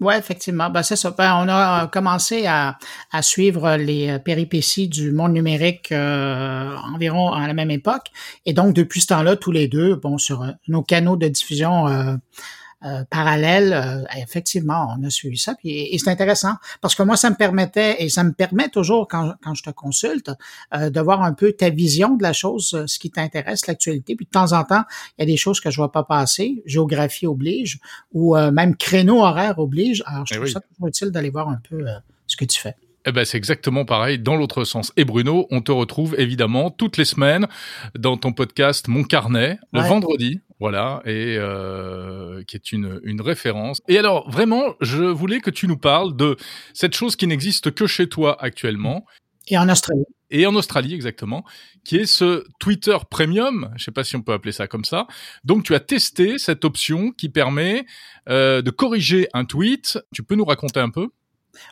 [0.00, 0.70] Oui, effectivement.
[0.70, 1.10] Ben, c'est ça.
[1.10, 2.78] Ben, on a commencé à,
[3.12, 8.06] à, suivre les péripéties du monde numérique euh, environ à la même époque.
[8.46, 12.14] Et donc, depuis ce temps-là, tous les deux, bon, sur nos canaux de diffusion euh,
[12.84, 15.54] euh, parallèle, euh, effectivement, on a suivi ça.
[15.54, 19.06] Puis, et, c'est intéressant parce que moi, ça me permettait, et ça me permet toujours
[19.06, 20.30] quand, quand je te consulte,
[20.74, 24.16] euh, de voir un peu ta vision de la chose, ce qui t'intéresse, l'actualité.
[24.16, 24.84] Puis de temps en temps,
[25.18, 27.80] il y a des choses que je vois pas passer, géographie oblige,
[28.12, 30.02] ou même créneau horaire oblige.
[30.06, 31.84] Alors, je eh trouve ça toujours utile d'aller voir un peu
[32.26, 32.76] ce que tu fais.
[33.06, 34.92] Eh ben, c'est exactement pareil dans l'autre sens.
[34.96, 37.46] Et Bruno, on te retrouve évidemment toutes les semaines
[37.98, 40.40] dans ton podcast Mon Carnet, le vendredi.
[40.58, 43.80] Voilà, et euh, qui est une, une référence.
[43.88, 46.36] Et alors, vraiment, je voulais que tu nous parles de
[46.74, 49.06] cette chose qui n'existe que chez toi actuellement.
[49.48, 50.04] Et en Australie.
[50.30, 51.44] Et en Australie, exactement,
[51.82, 55.06] qui est ce Twitter Premium, je sais pas si on peut appeler ça comme ça.
[55.44, 57.86] Donc, tu as testé cette option qui permet
[58.28, 59.98] euh, de corriger un tweet.
[60.14, 61.08] Tu peux nous raconter un peu?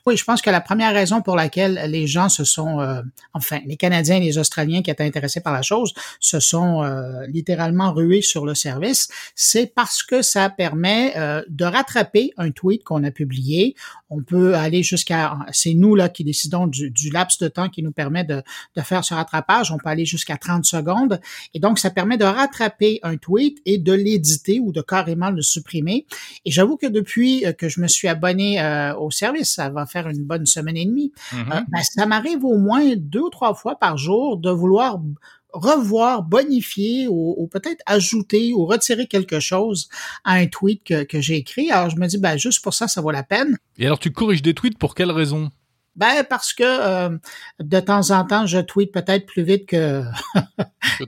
[0.06, 3.02] Oui, je pense que la première raison pour laquelle les gens se sont, euh,
[3.34, 7.26] enfin, les Canadiens et les Australiens qui étaient intéressés par la chose, se sont euh,
[7.26, 12.84] littéralement rués sur le service, c'est parce que ça permet euh, de rattraper un tweet
[12.84, 13.74] qu'on a publié.
[14.10, 17.82] On peut aller jusqu'à, c'est nous là qui décidons du, du, laps de temps qui
[17.82, 18.42] nous permet de,
[18.74, 19.70] de faire ce rattrapage.
[19.70, 21.20] On peut aller jusqu'à 30 secondes.
[21.54, 25.42] Et donc, ça permet de rattraper un tweet et de l'éditer ou de carrément le
[25.42, 26.06] supprimer.
[26.46, 28.62] Et j'avoue que depuis que je me suis abonné
[28.98, 31.12] au service, va faire une bonne semaine et demie.
[31.32, 31.52] Mm-hmm.
[31.52, 35.00] Euh, ben, ça m'arrive au moins deux ou trois fois par jour de vouloir
[35.52, 39.88] revoir, bonifier ou, peut-être ajouter ou retirer quelque chose
[40.24, 41.70] à un tweet que, que j'ai écrit.
[41.70, 43.56] Alors je me dis, ben juste pour ça, ça vaut la peine.
[43.78, 45.50] Et alors tu corriges des tweets pour quelle raison?
[45.98, 47.18] Ben parce que euh,
[47.58, 50.04] de temps en temps, je tweete peut-être plus vite que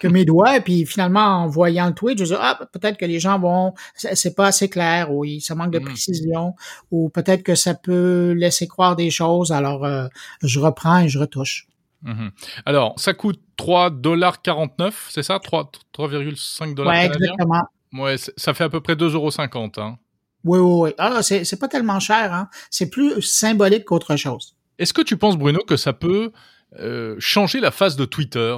[0.00, 0.56] que, mes, doigts.
[0.56, 3.74] Et puis finalement, en voyant le tweet, je dis ah peut-être que les gens vont,
[3.94, 5.84] c'est pas assez clair, ou ça manque de mm.
[5.84, 6.54] précision,
[6.92, 9.50] ou peut-être que ça peut laisser croire des choses.
[9.50, 10.06] Alors euh,
[10.42, 11.66] je reprends et je retouche.
[12.04, 12.30] Mm-hmm.
[12.66, 15.38] Alors, ça coûte 3,49$, c'est ça?
[15.38, 17.64] 3,5$ dollars ouais, exactement.
[17.92, 19.80] Ouais, ça fait à peu près 2,50$.
[19.80, 19.98] Hein.
[20.44, 20.90] Oui, oui, oui.
[20.98, 22.48] Ah, c'est, pas tellement cher, hein.
[22.70, 24.54] C'est plus symbolique qu'autre chose.
[24.78, 26.32] Est-ce que tu penses, Bruno, que ça peut
[26.78, 28.56] euh, changer la face de Twitter?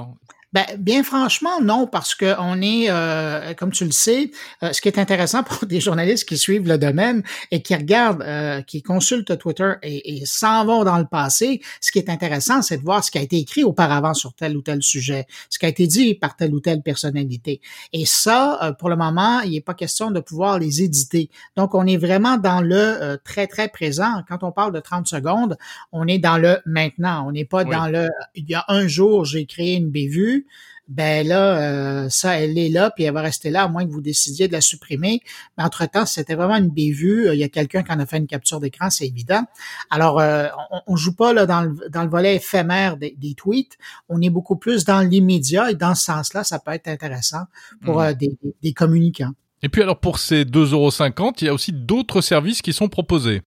[0.53, 4.31] Ben, bien franchement, non, parce que on est, euh, comme tu le sais,
[4.63, 8.21] euh, ce qui est intéressant pour des journalistes qui suivent le domaine et qui regardent,
[8.21, 12.61] euh, qui consultent Twitter et, et s'en vont dans le passé, ce qui est intéressant,
[12.61, 15.57] c'est de voir ce qui a été écrit auparavant sur tel ou tel sujet, ce
[15.57, 17.61] qui a été dit par telle ou telle personnalité.
[17.93, 21.29] Et ça, pour le moment, il n'est pas question de pouvoir les éditer.
[21.55, 24.23] Donc, on est vraiment dans le très, très présent.
[24.27, 25.57] Quand on parle de 30 secondes,
[25.91, 27.25] on est dans le maintenant.
[27.27, 30.40] On n'est pas dans le, il y a un jour, j'ai créé une bévue,
[30.87, 33.91] ben là, euh, ça, elle est là, puis elle va rester là, à moins que
[33.91, 35.21] vous décidiez de la supprimer.
[35.57, 37.29] Mais entre-temps, c'était vraiment une bévue.
[37.31, 39.43] Il y a quelqu'un qui en a fait une capture d'écran, c'est évident.
[39.89, 43.77] Alors, euh, on, on, joue pas là dans le, dans le volet éphémère des, tweets.
[44.09, 47.45] On est beaucoup plus dans l'immédiat et dans ce sens-là, ça peut être intéressant
[47.83, 48.05] pour mmh.
[48.05, 49.31] euh, des, des communicants.
[49.63, 52.89] Et puis alors, pour ces 2,50 euros, il y a aussi d'autres services qui sont
[52.89, 53.41] proposés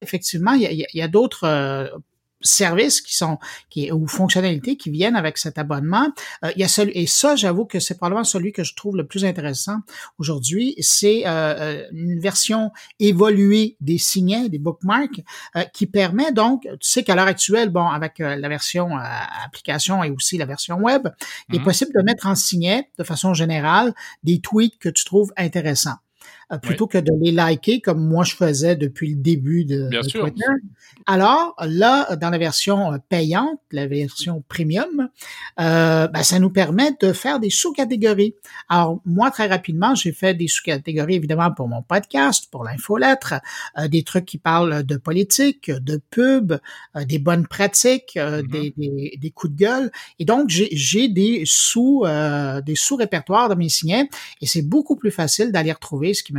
[0.00, 1.44] effectivement, il y a, y a d'autres
[2.40, 6.08] services qui sont qui ou fonctionnalités qui viennent avec cet abonnement.
[6.44, 8.96] Euh, il y a celui et ça, j'avoue que c'est probablement celui que je trouve
[8.96, 9.78] le plus intéressant
[10.18, 10.74] aujourd'hui.
[10.80, 15.22] C'est euh, euh une version évoluée des signets, des bookmarks,
[15.56, 18.96] euh, qui permet donc, tu sais qu'à l'heure actuelle, bon, avec la version
[19.44, 21.08] application et aussi la version web,
[21.48, 21.64] il est mhm.
[21.64, 25.96] possible de mettre en signet de façon générale des tweets que tu trouves intéressants.
[26.50, 30.44] Euh, plutôt que de les liker comme moi je faisais depuis le début de, Twitter.
[31.06, 35.08] Alors là, dans la version euh, payante, la version premium,
[35.60, 38.34] euh, ben, ça nous permet de faire des sous-catégories.
[38.68, 43.34] Alors moi, très rapidement, j'ai fait des sous-catégories évidemment pour mon podcast, pour l'infolettre,
[43.78, 46.54] euh, des trucs qui parlent de politique, de pub,
[46.94, 48.46] des bonnes pratiques, mm-hmm.
[48.50, 49.90] des, des, des, coups de gueule.
[50.18, 52.04] Et donc j'ai des sous
[52.64, 54.08] des sous-répertoires de mes signets
[54.40, 56.32] et c'est beaucoup plus facile d'aller retrouver ce qui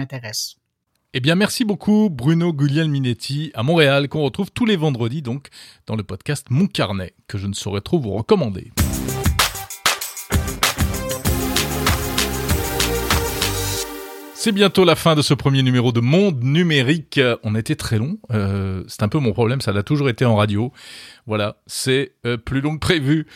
[1.14, 5.48] Eh bien, merci beaucoup Bruno Guglielminetti à Montréal, qu'on retrouve tous les vendredis donc
[5.88, 8.72] dans le podcast Mon Carnet, que je ne saurais trop vous recommander.
[14.42, 17.20] C'est bientôt la fin de ce premier numéro de Monde Numérique.
[17.44, 18.20] On été très long.
[18.32, 20.72] Euh, c'est un peu mon problème, ça l'a toujours été en radio.
[21.28, 23.28] Voilà, c'est euh, plus long que prévu.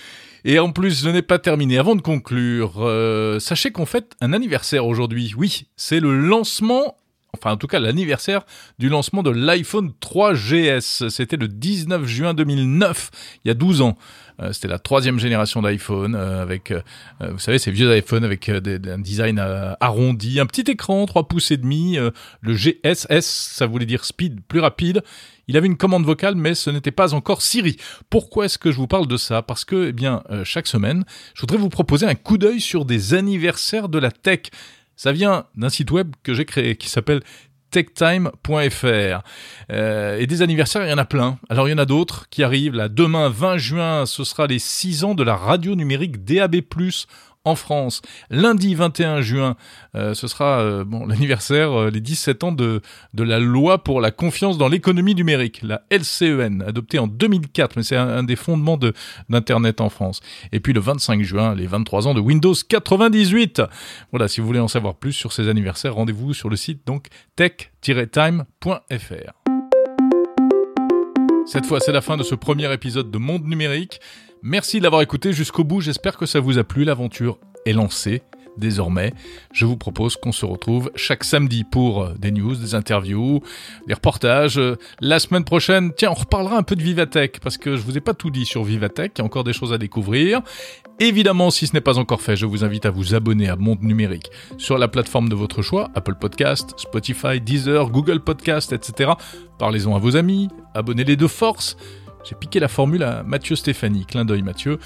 [0.46, 1.78] Et en plus, je n'ai pas terminé.
[1.78, 5.34] Avant de conclure, euh, sachez qu'on fête un anniversaire aujourd'hui.
[5.36, 6.96] Oui, c'est le lancement
[7.36, 8.46] enfin en tout cas l'anniversaire
[8.78, 11.10] du lancement de l'iPhone 3GS.
[11.10, 13.10] C'était le 19 juin 2009,
[13.44, 13.98] il y a 12 ans.
[14.42, 16.82] Euh, c'était la troisième génération d'iPhone euh, avec, euh,
[17.22, 19.40] vous savez, ces vieux iPhones avec un design
[19.80, 21.98] arrondi, un petit écran, 3 pouces et demi.
[22.42, 25.04] le GSS, ça voulait dire speed, plus rapide.
[25.48, 27.78] Il avait une commande vocale, mais ce n'était pas encore Siri.
[28.10, 29.42] Pourquoi est-ce que je vous parle de ça?
[29.42, 31.04] Parce que, eh bien, chaque semaine,
[31.34, 34.44] je voudrais vous proposer un coup d'œil sur des anniversaires de la tech.
[34.96, 37.22] Ça vient d'un site web que j'ai créé qui s'appelle
[37.74, 39.24] techtime.fr.
[39.72, 41.40] Euh, et des anniversaires, il y en a plein.
[41.50, 42.76] Alors il y en a d'autres qui arrivent.
[42.76, 46.58] Là, demain, 20 juin, ce sera les 6 ans de la radio numérique DAB+,
[47.46, 48.02] en France.
[48.30, 49.56] Lundi 21 juin,
[49.96, 52.82] euh, ce sera euh, bon l'anniversaire, euh, les 17 ans de,
[53.14, 57.84] de la loi pour la confiance dans l'économie numérique, la LCEN, adoptée en 2004, mais
[57.84, 58.94] c'est un, des fondements de
[59.30, 60.22] d'Internet en France.
[60.52, 63.62] Et puis le 25 juin, les 23 ans de Windows 98.
[64.12, 67.08] Voilà, si vous voulez en savoir plus sur ces anniversaires, rendez-vous sur le site donc
[67.36, 68.44] tech-time.fr.
[71.46, 74.00] Cette fois, c'est la fin de ce premier épisode de Monde Numérique.
[74.46, 78.24] Merci de l'avoir écouté jusqu'au bout, j'espère que ça vous a plu, l'aventure est lancée.
[78.58, 79.14] Désormais,
[79.54, 83.42] je vous propose qu'on se retrouve chaque samedi pour euh, des news, des interviews,
[83.88, 84.60] des reportages.
[84.60, 87.98] Euh, la semaine prochaine, tiens, on reparlera un peu de Vivatech parce que je vous
[87.98, 90.42] ai pas tout dit sur Vivatech, il y a encore des choses à découvrir.
[91.00, 93.82] Évidemment, si ce n'est pas encore fait, je vous invite à vous abonner à Monde
[93.82, 99.14] Numérique sur la plateforme de votre choix, Apple Podcast, Spotify, Deezer, Google Podcast, etc.
[99.58, 101.78] Parlez-en à vos amis, abonnez-les de force.
[102.24, 104.80] J'ai piqué la formule à Mathieu Stéphanie, clin d'œil Mathieu.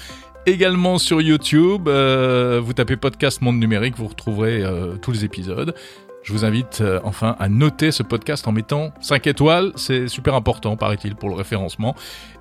[0.46, 5.74] Également sur YouTube, euh, vous tapez podcast Monde Numérique, vous retrouverez euh, tous les épisodes.
[6.24, 10.34] Je vous invite euh, enfin à noter ce podcast en mettant 5 étoiles, c'est super
[10.34, 11.94] important paraît-il pour le référencement.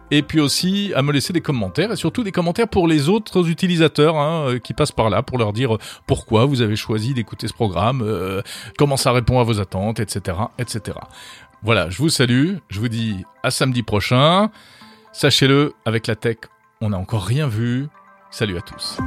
[0.10, 3.50] Et puis aussi à me laisser des commentaires et surtout des commentaires pour les autres
[3.50, 5.78] utilisateurs hein, qui passent par là pour leur dire
[6.08, 8.42] pourquoi vous avez choisi d'écouter ce programme,
[8.78, 10.98] comment ça répond à vos attentes, etc., etc.
[11.62, 14.50] Voilà, je vous salue, je vous dis à samedi prochain.
[15.20, 16.38] Sachez-le, avec la tech,
[16.80, 17.88] on n'a encore rien vu.
[18.30, 19.00] Salut à tous.